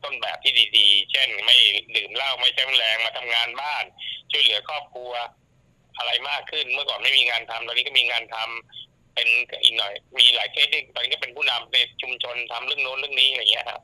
[0.05, 1.57] ต้นแบบที่ดีๆ เช่นไม่
[1.97, 3.85] ดื่มเหล้าไม่ใช้แรงมาทำงานบ้าน
[4.31, 5.13] ช่วยเหลือครอบครัว
[5.99, 9.29] อะไรมากขึ้นเมื่อก่อนไม่มีงานทำตอนนี้ก็มีงานทำเป็น
[9.63, 13.83] อีกหน่อย มีหลายเคสที่ตอนนี้ก็เป็นผู้นำในชุมชนทำเรื่องโน้นเรื่องนี้อะไรเงี้ยครับ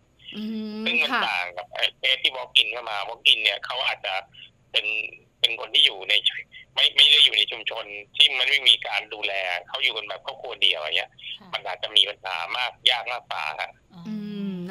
[0.84, 1.66] ซึ่งมันต่างกับ
[1.98, 4.14] เคสที่ walk-in เข้ามา walk-in เนี่ยเขาอาจจะ
[4.72, 4.86] เป็น
[5.40, 6.14] เป็นคนที่อยู่ใน
[6.74, 7.84] ไม่ไม่ได้อยู่ในชุมชน
[8.16, 9.32] ที่มันไม่มีการดูแล
[9.68, 11.10] เขาอยู่กันแบบครอบครัวเดียวอะไรเงี้ย
[11.52, 13.70] มันอาจจะมีปัญหามากยากมากกว่าครับ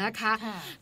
[0.03, 0.33] นะคะ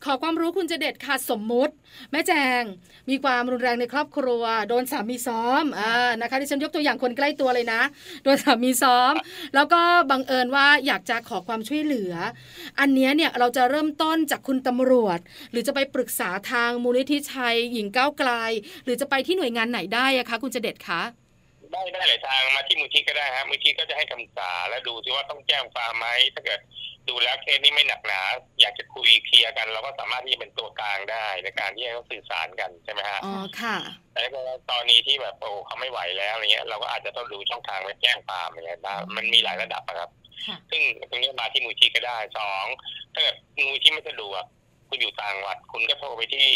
[0.04, 1.72] ขอความรู้คุณจะเด็ดค่ะสมมุติ
[2.10, 2.62] แม่แจง
[3.10, 7.82] มีความรุนแรงในครอบครัว โดนสามีซ้อมอ่านะคะที่ฉันยกตัวอย่างคนใกล้ตัวเลยนะ
[8.24, 9.14] โดนสามีซ้อม
[9.54, 12.14] แล้วก็บังเอิญว่าอยากจะขอความช่วยเหลือ
[12.80, 15.18] อันนี้เนี่ยเราจะเริ่มต้นจากคุณตำรวจ
[15.50, 18.30] หรือจะไปปรึกษาทางมูลนิธิชัย หญิงก้าวไกล
[18.84, 21.02] หรือจะไปที่หน่วยงานไหนได้อะคะ คุณจะเด็ดคะ
[21.72, 26.60] ได้ได้หลายทางมาที่มูลที่ก็ได้ครับมูลที่ก็จะให้คำปรึกษาและดูซิว่าต้องแจ้งความไหมถ้าเกิด
[27.08, 28.20] ดูแล้วเคสนี้ไม่หนักหนา
[28.60, 33.76] อยากจะคุยเคลียร์กันเราก็สามารถที่จะเป็นตัวกลางได้ในการที่ให้เขาสื่อสารกันใช่ไหมฮะอ๋อค่ะ
[34.12, 38.80] แต่ถ้าตอนนี้ที่แบบโอ้เขาไม่ไหวแล้วอะไรเงี้ย เราก็อาจจะต้องดูช่องทางไปแจ้งความอะไรเงี้ย
[39.16, 40.10] มันมีหลายระดับครับ
[40.70, 42.64] ซึ่งตรงนี้มาที่มูลที่ก็ได้สอง
[43.14, 43.36] ถ้าเกิด
[43.66, 44.42] มูลที่ไม่สะดวก
[44.88, 46.48] คุณอยู่ต่างจังหวัด คุณก็โทรไปที่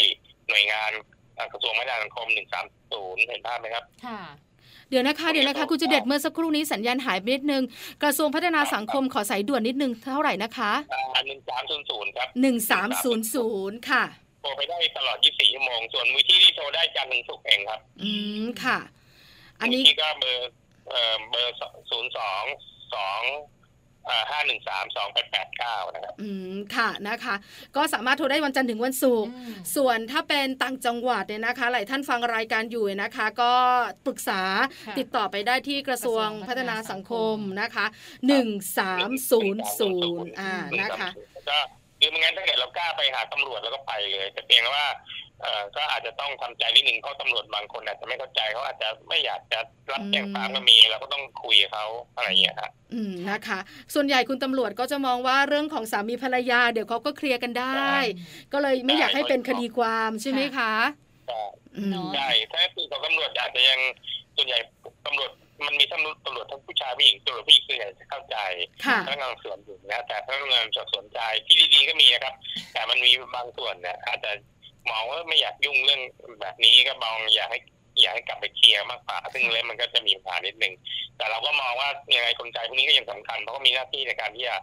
[0.49, 0.91] หน่วยงาน
[1.51, 4.19] กระทรวงพัฒนาสังคมหนึ่งสามศูนย์เห็นภาพไหมครับ ค่ะ
[4.93, 7.63] ดี๋ยวนะคะเดี๋ยวนะคะคุณจะเด็ดเมื่อสักครู่นี้สัญญาณหายไปนิดนึง
[8.03, 10.71] กระทรวงพัฒนาสังคมขอสายด่วนนิดนึงเท่าไหร่นะคะ
[11.27, 14.03] หนึ่งสามศูนย์ศูนย์ครับหนึ่งสามศูนย์ศูนย์ค่ะ
[14.41, 18.77] โทรไปได้ตลอด 24 ชั่วโมง ส่วนมือที่ที่โทรได้จันทร์ถึงศุกร์เองครับ อืม ค่ะ
[19.59, 20.49] อันนี้ก็เบอร์
[20.89, 21.55] เอ่อเบอร์
[21.91, 22.43] ศูนย์สอง
[22.93, 23.21] สอง
[24.29, 27.35] ห้าหนึ่งสามสองแปดแปดเก้านะครับอืมค่ะนะคะ
[27.75, 29.31] ก็สามารถโทรได้วันจันทร์ถึงวันศุกร์
[29.75, 33.53] ส่วนถ้าเป็นต่างจังหวัดเนี่ยนะคะ หลายท่านฟังรายการอยู่นะคะ ก็
[34.05, 34.41] ปรึกษา
[34.97, 37.85] ติดต่อไปได้ที่กระทรวงพัฒนาสังคมนะคะ
[38.27, 38.47] หนึ่ง
[38.77, 39.93] สามศูนย์ศู
[40.23, 41.09] นย์อ่านะคะ
[41.49, 41.57] ก็
[41.99, 45.22] คือไม่งั้นถ้าเกิดเรากล้าไปหาตำรวจแล้วก็ไปเลยแต่เพียงว่าเออ
[45.75, 49.59] ก็อาจจะต้องทำใจนิดหนึ่งเพราะตำรวจบางคนอาจจะไม่เข้าใจเขาอาจจะไม่อยากจะ
[49.91, 51.85] รับแจ้งความก็มีเราก็ต้องคุยกับเขา
[52.15, 53.59] อะไรอย่างเงี้ยครับอืมนะคะ
[53.93, 57.93] ส่วนใหญ่คุณตำรวจก็จะมองว่าเรื่องของสามีภรรยา เดี๋ยวเขาก็เคลียร์กันได้
[58.53, 60.73] ก็เลยไม่อยากให้เป็นคดีความใช่ไหมคะ
[62.15, 63.79] ใช่ถ้าคือของตำรวจอาจจะยัง
[64.35, 64.59] ส่วนใหญ่
[65.05, 65.31] ตำรวจ
[65.65, 68.37] มันมีทั้งตำรวจทั้งผู้ชายผู้หญิงตำรวจผู้หญิงส่วนใหญ่จะเข้าใจ
[69.05, 72.33] พนักงานสวนอยู่นะแต่พนักงานสอบสวนใจที่ดีๆก็มีนะครับ
[72.73, 74.31] แต่มันมีบางส่วนเนี่ยอาจจะ
[74.91, 76.01] มองว่าไม่อยากยุ่งเรื่อง
[76.41, 77.59] แบบนี้ก็มองอยากให้
[78.01, 80.73] อยากให้กลับไปเคลียร์มากกว่าซึ่งเล่มันก็จะมีปัญหานิดนึง
[81.17, 84.55] แต่เราก็มองว่ายังไงคนใจพวกนี้ก็ยังสำคัญเพราะก็มีหน้าที่ในการที่จะ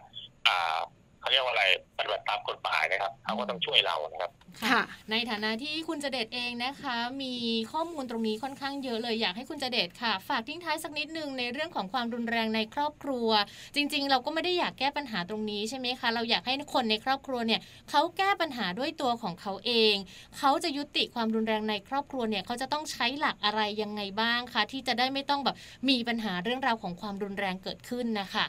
[0.48, 0.78] อ่า
[1.20, 1.64] เขาเรียกว่าอะไร
[1.98, 4.30] ปฏิบัติตามกฎหมายนะครับเขาก็ต้องช่วยเรานะครับ
[4.62, 7.34] ค่ะ ในฐานะที่คุณจะเด็ดเองนะคะ มี
[7.72, 13.28] ข้อมูลตรงนี้ค่อนข้างเยอะเลยอยากให้คุณจะเด็ดค่ะ ฝากทิ้งท้ายสักนิดนึงในเรื่องของความรุนแรงในครอบครัว
[13.74, 17.60] จริง ๆ เราก็ไม่ได้อยากแก้ปัญหาตรงนี้ใช่ไหมคะ เราอยากให้คนในครอบครัวเนี่ย
[17.90, 19.94] เขาแก้ปัญหาด้วยตัวของเขาเอง
[20.38, 25.56] เขาจะยุติความรุนแรงในครอบครัวเนี่ยเขาจะต้องใช้หลักอะไรยังไงบ้างคะที่จะได้ไม่ต้องแบบ
[25.88, 28.46] มีปัญหาเรื่องราวของความรุนแรงเกิดขึ้นนะคะ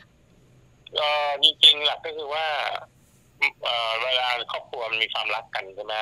[0.99, 1.09] ก็
[1.43, 2.45] จริงๆหลักก็คือว่า
[4.03, 5.93] เวลาครอบครัวมันมีความรักกันใช่ไหม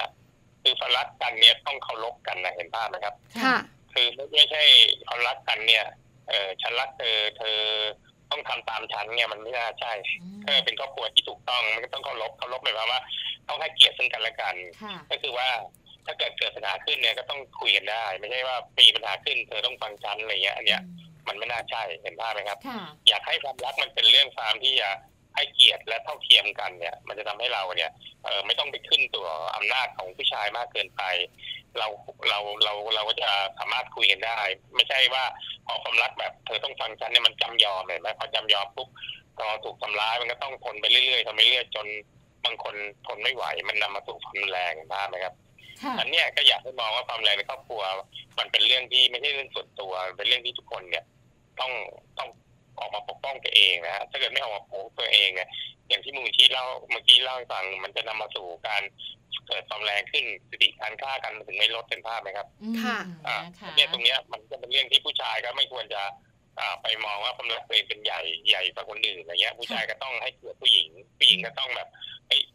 [0.64, 3.58] คือความรักกันเนี่ยต้องเคารพกันนะเห็นภาพไหมครับ ค่ะ
[3.94, 4.64] คือไม่ใช่
[5.08, 5.86] ความรักกันเนี่ย
[6.30, 7.58] เออฉันรักเธอเธอ
[8.32, 9.92] ต้องทำตามฉันเนี่ยมันไม่น่าใช่
[10.44, 13.02] ถ้าเป็นครอบครัวที่ถูกต้องมันก็ต้องเคารพเคารพหมายความว่า
[13.48, 14.56] ต้องให้เกียรติซึ่งกันและกัน
[15.12, 15.50] ก็คือว่า
[16.06, 20.82] ถ้าเกิดเกิดปัญหาขึ้นเนี่ยก็ต้องคุยกันได้ ไม่ใช่ว่ามีปัญหาขึ้นเธอต้องฟังฉันอะไรเงี้ยอันเนี้ย
[21.28, 22.60] มันไม่น่าใช่เห็นภาพไหมครับ
[23.08, 24.90] อยากให้ความรักมันเป็นเรื่องความที่จะ
[25.36, 27.92] ให้เกียรติและเท่าเทียมกันเนี่ย มันจะทำให้เราเนี่ย
[28.24, 31.02] เออไม่ต้องไปขึ้นตัวอำนาจของผู้ชายมากเกินไป
[31.78, 31.88] เรา
[32.30, 34.40] เราเราเราก็จะสามารถคุยกันได้
[34.76, 35.24] ไม่ใช่ว่า
[35.66, 38.90] พอความรักแบบเธอต้องฟังฉันเนี่ยมันจำยอมเห็นไหมพอจำยอมปุ๊บ
[39.38, 41.88] พอถูกทำร้ายมันก็ต้องทนไปเรื่อยๆทำไปเรื่อยจน
[42.46, 42.76] บางคน
[43.08, 45.34] ทนไม่ไหว มันนำมาสู่ความแรงนะไหมครับ
[46.00, 47.82] อันเนี้ยก็อยากให้มองว่าความแรงในครอบครัว
[48.40, 51.04] มันเป็นเรื่องที่ไม่ใช่เรื่องส่วนตัวเป็นเรื่องที่ทุกคนเนี่ย
[51.60, 51.72] ต้อง
[52.18, 52.30] ต้อง
[52.80, 55.50] ออกมาปกป้องตัวเองนะฮะถ้าเกิดไม่ออกมาปกป้องตัวเองเนี่ย
[55.90, 58.84] อย่างที่มูลที่เล่าเมื่อกี้เล่าให้ฟังมันจะนำมาสู่การ
[59.48, 62.48] เกิดความแรงขึ้นสติการฆ่ากันถึงไม่ลดเป็นภาพไหมครับ
[62.84, 63.40] ค่ะอ่า
[63.76, 66.02] เนี่ยตรงเนี้ยมันก็เป็นเรื่องที่ผู้ชายก็ไม่ควรจะ
[66.82, 71.90] ไปมองว่าความรักตัวเองเป็นใหญ่ใหญ่กว่าคนอื่นอะไรเงี้ย ผู้ชายก็ต้องให้เกียรติผู้หญิงผู้หญิงก็ต้องแบบ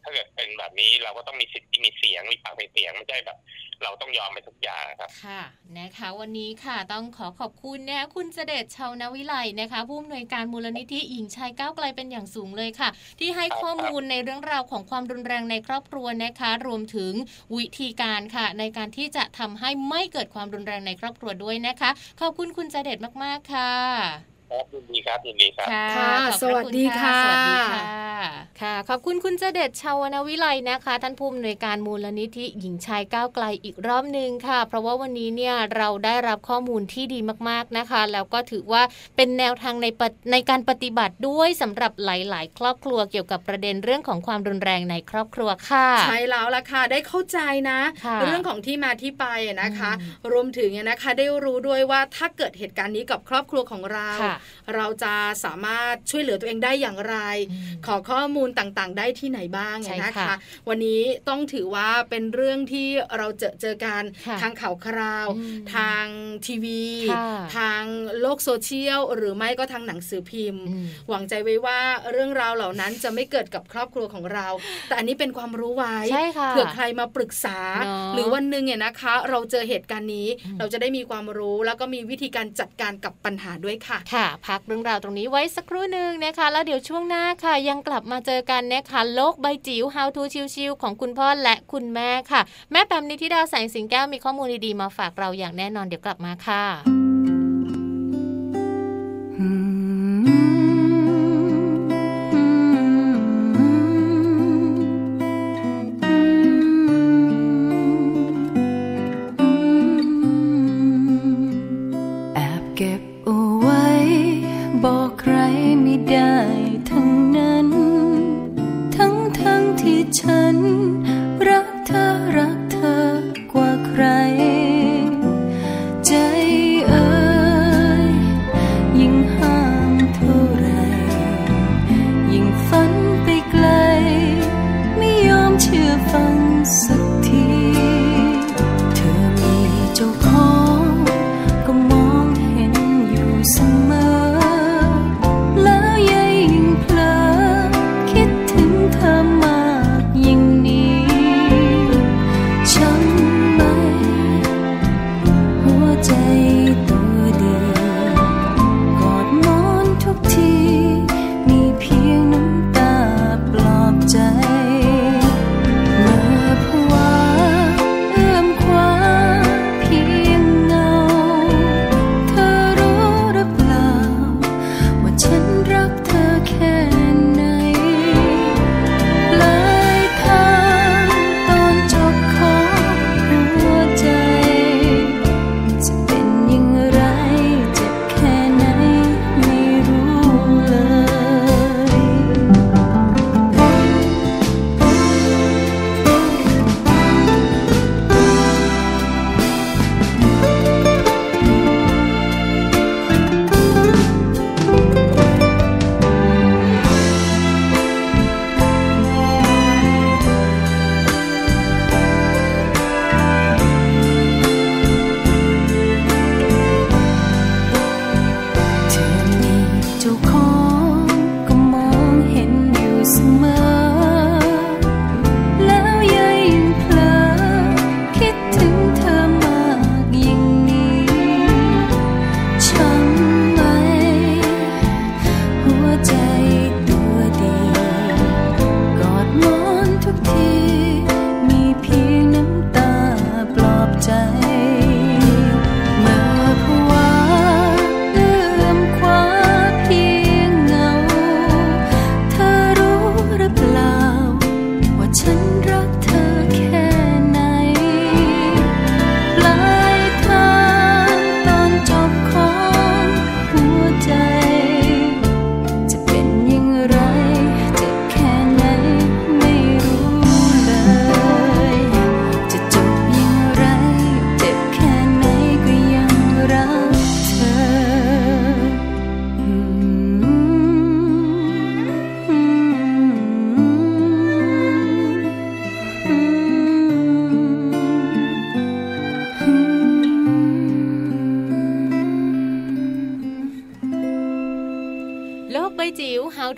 [0.03, 3.37] ถ้าเกิดเป็นแบบนี้เราก็ต้องมีสิทธิ์ที่มีเสียงมีปากมีเสียงไม่ใช่แบบ
[3.83, 5.41] เราต้องยอมไปทุกอย่างครับค่ะ
[5.77, 17.13] นะคะ วันนี้ค่ะต้องขอขอบคุณนะคุณเสด็จชาวนวิไลนะคะ ผู้อำนวยการมูลนิธิหญิงชายก้าวไกลเป็นอย่างสูงเลยค่ะ ที่ให้ข้อมูลในเรื่องราวของความรุนแรงในครอบครัวนะคะ รวมถึง
[17.57, 21.89] วิธีการค่ะ ในการที่จะทำให้ไม่เกิดความรุนแรงในครอบครัวด้วยนะคะ
[22.21, 27.83] ขอบคุณคุณเสด็จมากๆค่ะ ครับยินดีครับยินดีครับ ค่ะ สวัสดีค่ะ สวัสดีค่ะ
[28.61, 38.83] ค่ะ ขอบคุณคุณเจเดชชาวนวิไลนะคะ ท่านผู้อำนวยการมูลนิธิหญิงชายก้าวไกลอีกรอบหนึ่งค่ะ เพราะว่าวันนี้เนี่ยเราได้รับข้อมูลที่ดีมากๆนะคะ แล้วก็ถือว่า
[39.15, 39.87] เป็นแนวทางใน
[40.31, 47.39] ในการปฏิบัติด้วยสำหรับหลาย ๆ ครอบครัวเกี่ยวกับประเด็นเรื่องของความรุนแรงในครอบครัวค่ะ ใช่แล้วล่ะค่ะ ได้เข้าใจ
[47.69, 47.79] นะ
[48.23, 49.25] เรื่องของที่มาที่ไป
[49.61, 49.91] นะคะ
[50.31, 54.09] รวมถึงนะคะได้รู้ด้วยว่าถ้าเกิดเหตุการณ์นี้กับครอบครัวของเรา
[54.75, 57.17] เราจะสามารถช่วยเหลือตัวเองได้อย่างไร
[57.85, 60.35] ขอข้อมูลต่างๆ ได้ที่ไหนบ้างนะคะ
[60.69, 62.87] วันนี้ต้องถือว่าเป็นเรื่องที่
[63.17, 64.03] เราเจอเจอกัน
[64.41, 65.27] ทางข่าวคราว
[65.75, 66.05] ทาง
[66.45, 66.85] ทีวี
[67.57, 67.83] ทาง
[68.21, 70.63] โลกโซเชียล หรือไม่ก็ทางหนังสือพิมพ์
[71.09, 71.79] หวังใจไว้ว่า
[72.11, 74.47] เรื่องราวเหล่านั้นจะไม่เกิดกับครอบครัวของเรา
[74.87, 75.97] แต่อันนี้เป็นความรู้ไว้
[76.49, 77.59] เผื่อใครมาปรึกษา
[78.13, 80.27] หรือวันหนึ่งเนี่ยนะคะ เราเจอเหตุการณ์นี้
[80.59, 90.23] เราจะได้มีความรู้แล้วก็มีวิธีการจัดการกับปัญหาด้วยค่ะค่ะพักเรื่องราวตรงนี้ไว้สักครู่หนึ่งนะคะ แล้วเดี๋ยวช่วงหน้าค่ะ ยังกลับมาเจอกันนะคะโลกใบจิ๋ว How to
[90.55, 96.94] ชิวๆของคุณพ่อและคุณแม่ค่ะ แม่แปมนิธิดาแสงสิงแก้วมีข้อมูลดีๆมาฝากเราอย่างแน่นอนเดี๋ยวกลับมาค่ะ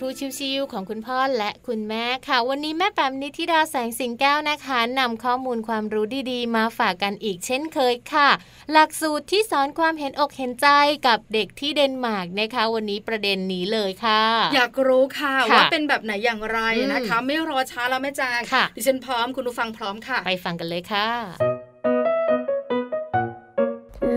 [0.01, 8.29] จิ๋ว How to ชิวๆของคุณพ่อและคุณแม่ค่ะ วันนี้แม่แปมนิธิดาแสงสิงแก้วนะคะนำข้อมูลความรู้ดีๆ มาฝากกันอีกเช่นเคยค่ะ
[8.71, 10.67] หลักสูตรที่สอนความเห็นอกเห็นใจ
[11.07, 14.23] กับเด็กที่เดนมาร์กนะคะ วันนี้ประเด็นนี้เลยค่ะ
[14.55, 21.07] อยากรู้ค่ะค่ะว่าเป็นแบบไหนอย่างไรอืมนะคะ ไม่รอช้าแล้วแม่แจงค่ะดิฉันพร้อมคุณผู้ฟังพร้อมค่ะ ไปฟังกันเลยค่ะ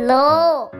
[0.06, 0.12] โล
[0.64, 0.79] ก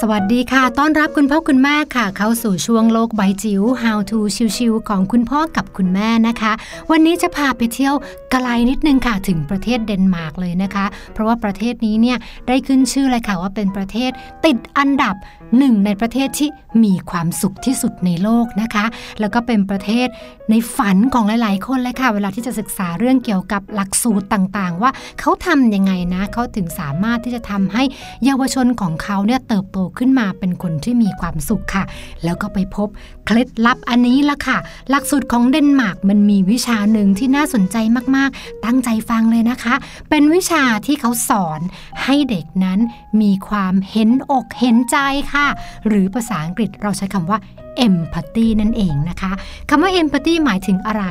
[0.00, 4.18] สวัสดีค่ะ ต้อนรับคุณพ่อคุณแม่ค่ะ เข้าสู่ช่วงโลกใบจิ๋ว How to
[4.56, 6.52] ชิวๆของคุณพ่อกับคุณแม่นะคะ
[6.90, 7.94] วันนี้จะพาไปเที่ยว
[8.32, 12.18] ไกลนิดนึงค่ะถึงประเทศเดนมาร์กเลยนะคะ เพราะว่าประเทศนี้เนี่ย
[12.48, 14.10] ได้ขึ้นชื่อเลยค่ะว่าเป็นประเทศ
[14.44, 15.14] ติดอันดับ
[15.58, 16.48] หนึ่งในประเทศที่
[16.84, 18.84] มีความสุขที่สุดในโลกนะคะ
[19.20, 20.08] แล้วก็เป็นประเทศ
[20.50, 24.90] ในฝันของหลายๆ คนเลยค่ะ เวลาที่จะศึกษาเรื่องเกี่ยวกับหลักสูตรต่างๆ ว่า
[25.20, 27.82] เขาทำยังไงนะเขาถึงสามารถที่จะทำให้
[28.24, 31.84] เยาวชนของเขาเนี่ยเติบโตขึ้นมาเป็นคนที่มีความสุขค่ะ
[32.24, 32.88] แล้วก็ไปพบ
[33.26, 34.58] เคล็ดลับอันนี้ละค่ะ
[34.90, 37.76] หลักสูตรของเดนมาร์กมันมีวิชาหนึ่งที่น่าสนใจ
[38.16, 39.74] มากๆ ตั้งใจฟังเลยนะคะ
[40.10, 41.60] เป็นวิชาที่เขาสอน
[42.04, 42.78] ให้เด็กนั้น
[43.20, 44.96] มีความเห็นอกเห็นใจ
[45.32, 45.46] ค่ะ
[45.88, 47.38] หรือภาษาอังกฤษเราใช้คำว่า
[47.86, 49.32] empathy นั่นเองนะคะ
[49.68, 51.04] คำว่า empathy หมายถึงอะไร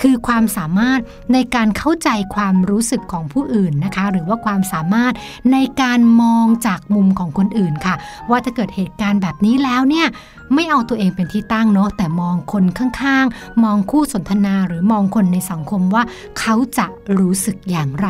[0.00, 1.00] คือความสามารถ
[1.32, 5.12] ในการเข้าใจความรู้สึกของผู้อื่นนะคะ หรือว่าความสามารถ
[5.52, 7.94] ในการมองจากมุมของคนอื่นค่ะ
[8.30, 10.06] ว่าถ้าเกิดเหตุการณ์แบบนี้แล้วเนี่ย
[10.54, 16.02] ไม่เอาตัวเองเป็นที่ตั้งเนาะแต่มองคนข้างๆ มองคู่สนทนาหรือมองคนในสังคมว่า
[16.38, 16.86] เขาจะ
[17.18, 18.08] รู้สึกอย่างไร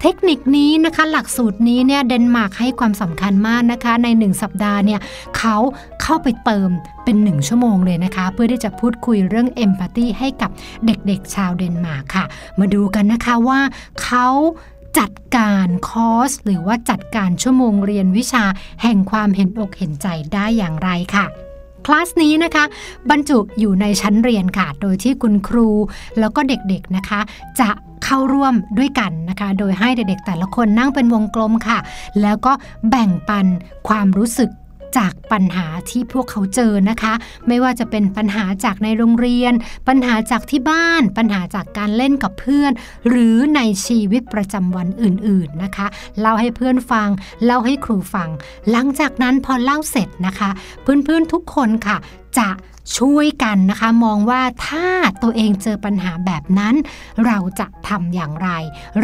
[0.00, 5.00] เทคนิคนี้นะคะหลักสูตรนี้เนี่ยเดนมาร์กให้ความสำคัญมากนะคะ ใน 1 สัปดาห์เนี่ย
[5.38, 5.56] เขา
[6.02, 6.70] เข้าไปเติม
[7.10, 10.50] เป็น 1 ชั่วโมงเลยนะคะ เพื่อที่จะพูดคุยเรื่องเอมพัตตีให้กับ
[10.86, 12.24] เด็กๆ ชาวเดนมาร์กค่ะ
[12.58, 13.60] มาดูกันนะคะว่า
[14.02, 14.28] เขา
[14.98, 18.44] จัดการคอร์สหรือว่าจัดการชั่วโมงเรียนวิชา
[18.82, 21.26] แห่งความเห็นอกเห็นใจได้อย่างไรค่ะ
[21.86, 22.64] คลาสนี้นะคะ
[23.10, 25.68] บรรจุอยู่ในชั้นเรียนค่ะ โดยที่คุณครู
[26.18, 27.20] แล้วก็เด็กๆนะคะ
[27.60, 27.70] จะ
[28.04, 31.78] เข้าร่วมด้วยกันนะคะ โดยให้เด็กๆแต่ละคนนั่งเป็นวงกลมค่ะ
[32.22, 32.52] แล้วก็
[32.90, 33.46] แบ่งปัน
[33.88, 34.50] ความรู้สึก
[34.96, 37.14] จากปัญหาที่พวกเขาเจอนะคะ
[37.48, 39.52] ไม่ว่าจะเป็นปัญหาจากในโรงเรียน
[39.88, 42.72] ปัญหาจากที่บ้าน ปัญหาจากการเล่นกับเพื่อน
[43.08, 45.86] หรือในชีวิตประจำวันอื่นๆนะคะ
[46.20, 47.08] เล่าให้เพื่อนฟัง
[47.44, 48.28] เล่าให้ครูฟัง
[48.70, 50.50] หลังจากนั้นพอเล่าเสร็จนะคะ
[50.82, 51.96] เพื่อนๆทุกคนค่ะ
[52.38, 52.48] จะ
[52.98, 54.86] ช่วยกันนะคะมองว่าถ้า
[55.22, 56.74] ตัวเองเจอปัญหาแบบนั้น
[57.26, 58.50] เราจะทำอย่างไร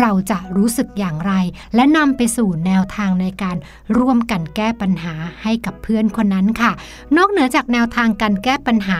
[0.00, 1.32] เราจะรู้สึกอย่างไร
[1.74, 3.56] และนำไปสู่แนวทางในการ
[3.98, 6.72] ร่วมกันแก้ปัญหาให้กับเพื่อนคนนั้นค่ะ
[7.16, 8.98] นอกเหนือจากแนวทางการแก้ปัญหา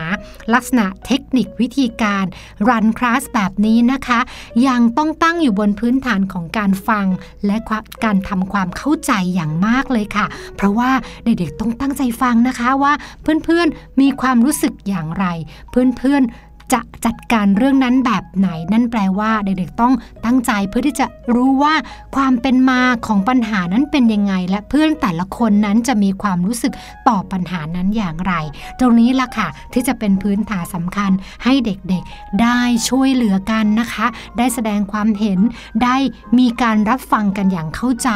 [0.53, 2.25] ลักษณะเทคนิควิธีการ
[2.69, 4.19] รันคลาสแบบนี้นะคะ
[4.67, 7.05] ยังต้องตั้งอยู่บนพื้นฐานของการฟัง
[7.45, 7.57] และ
[8.03, 10.91] การทำความเข้าใจอย่างมากเลยค่ะ เพราะว่า
[11.23, 15.25] เด็กๆต้องตั้งใจฟังนะคะว่าเพื่อนๆมีความรู้สึกอย่างไร
[15.69, 19.93] เพื่อนๆ จะจัดการเรื่องนั้นแบบไหน นั่นแปลว่าเด็กๆต้อง
[20.25, 21.05] ตั้งใจเพื่อที่จะ
[21.35, 21.73] รู้ว่า
[22.15, 26.73] ความเป็นมาของปัญหานั้นเป็นยังไง และเพื่อนแต่ละคนนั้นจะมีความรู้สึก
[27.07, 28.33] ต่อปัญหานั้นอย่างไร
[28.79, 31.11] ตรงนี้ล่ะค่ะที่จะเป็นพื้นฐานสำคัญ
[31.43, 32.59] ให้เด็กๆได้
[32.89, 34.07] ช่วยเหลือกันนะคะ
[34.37, 35.39] ได้แสดงความเห็น
[35.83, 35.97] ได้
[36.39, 38.09] มีการรับฟังกันอย่างเข้าใจ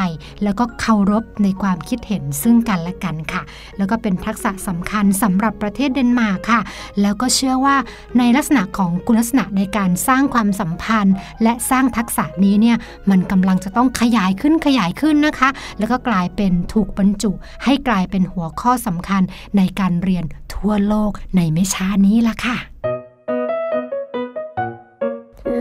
[0.44, 3.42] แล้วก็เคารพในความคิดเห็นซึ่งกันและกันค่ะ
[3.78, 6.62] แล้วก็เป็นทักษะสำคัญสำหรับประเทศเดนมาร์กค่ะ
[7.02, 7.76] แล้วก็เชื่อว่า
[8.18, 12.78] ในลักษษณะของคุณลักษณะในการสร้างความสัมพันธ์ และสร้างทักษะนี้เนี่ย
[13.10, 17.32] มันกำลังจะต้องขยายขึ้นขยายขึ้นนะคะ แล้วก็กลายเป็นถูกบรรจุ
[17.64, 19.22] ให้กลายเป็นหัวข้อสำคัญ
[19.58, 22.58] ในการเรียนทั่วโลกในไม่ช้านี้ละค่ะ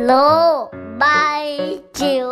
[0.04, 0.12] โล
[0.60, 0.62] ก
[0.98, 1.04] ใบ
[2.00, 2.26] จิ๋ว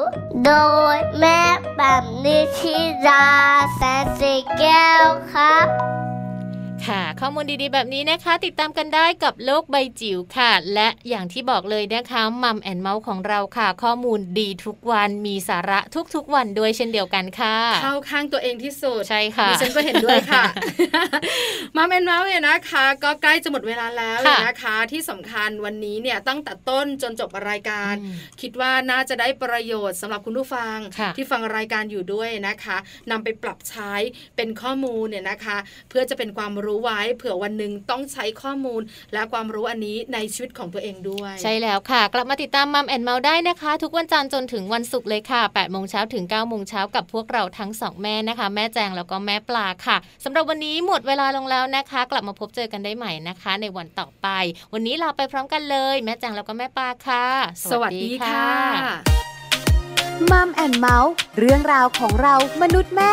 [0.45, 0.53] โด
[0.97, 1.41] ยแม่
[1.77, 2.77] แบบนิชิ
[3.07, 3.27] รา
[3.75, 5.67] แสนสีแก้วครับ
[6.85, 15.81] ค่ะ ข้อมูลดีๆ แบบนี้นะคะ ติดตามกันได้กับโลกใบจิ๋วค่ะ และอย่างที่บอกเลยนะคะมัมแอนเมาส์ของเราค่ะ ข้อมูลดีทุกวันมีสาระ
[16.14, 20.43] ทุกๆ วันด้วยเช่นเดียวกันค่ะเข้าข้างตัวเองที่สุดใช่ค่ะดิฉันก็เห็นด้วยค่ะ
[21.77, 27.95] Mum and Mouthาส์เนี่ยนะคะ ก็ใกล้จะหมดเวลาแล้วนะคะ ที่สำคัญวันนี้เนี่ยตั้งแต่ต้นจนจบรายการ
[28.41, 30.77] คิดว่าน่าจะได้ประโยชน์สำหรับคุณผู้ฟัง
[31.16, 32.77] ที่ฟังรายการอยู่ด้วยนะคะ
[33.11, 33.93] นำไปปรับใช้
[34.37, 35.57] เป็นข้อมูลเนี่ยนะคะ
[35.91, 54.29] เพื่อจะเป็นความรู้รู้ไว้เผื่อวันหนึ่งต้องใช้ข้อมูล และความรู้อันนี้ในชีวิตของตัวเองด้วย ใช่แล้วค่ะ กลับมาติดตาม Mum and Mouth ได้นะคะ ทุกวันจันทร์จนถึงวันศุกร์เลยค่ะ8ปดโมงเช้าถึง9ก้าโมงเช้ากับพวกเราทั้งสองแม่นะคะ แม่แจงแล้วก็แม่ปลาค่ะสำหรับวันนี้หมดเวลาลงแล้วนะคะ กลับมาพบเจอกันได้ใหม่นะคะ ในวันต่อไป
[54.73, 57.25] วันนี้เราไปพร้อมกันเลย แม่แจงแล้วก็แม่ปลาค่ะ
[57.71, 58.47] สวัสดีค่ะ
[60.31, 63.03] มัมแอนเมาส์เรื่องราวของเรามนุษย์แม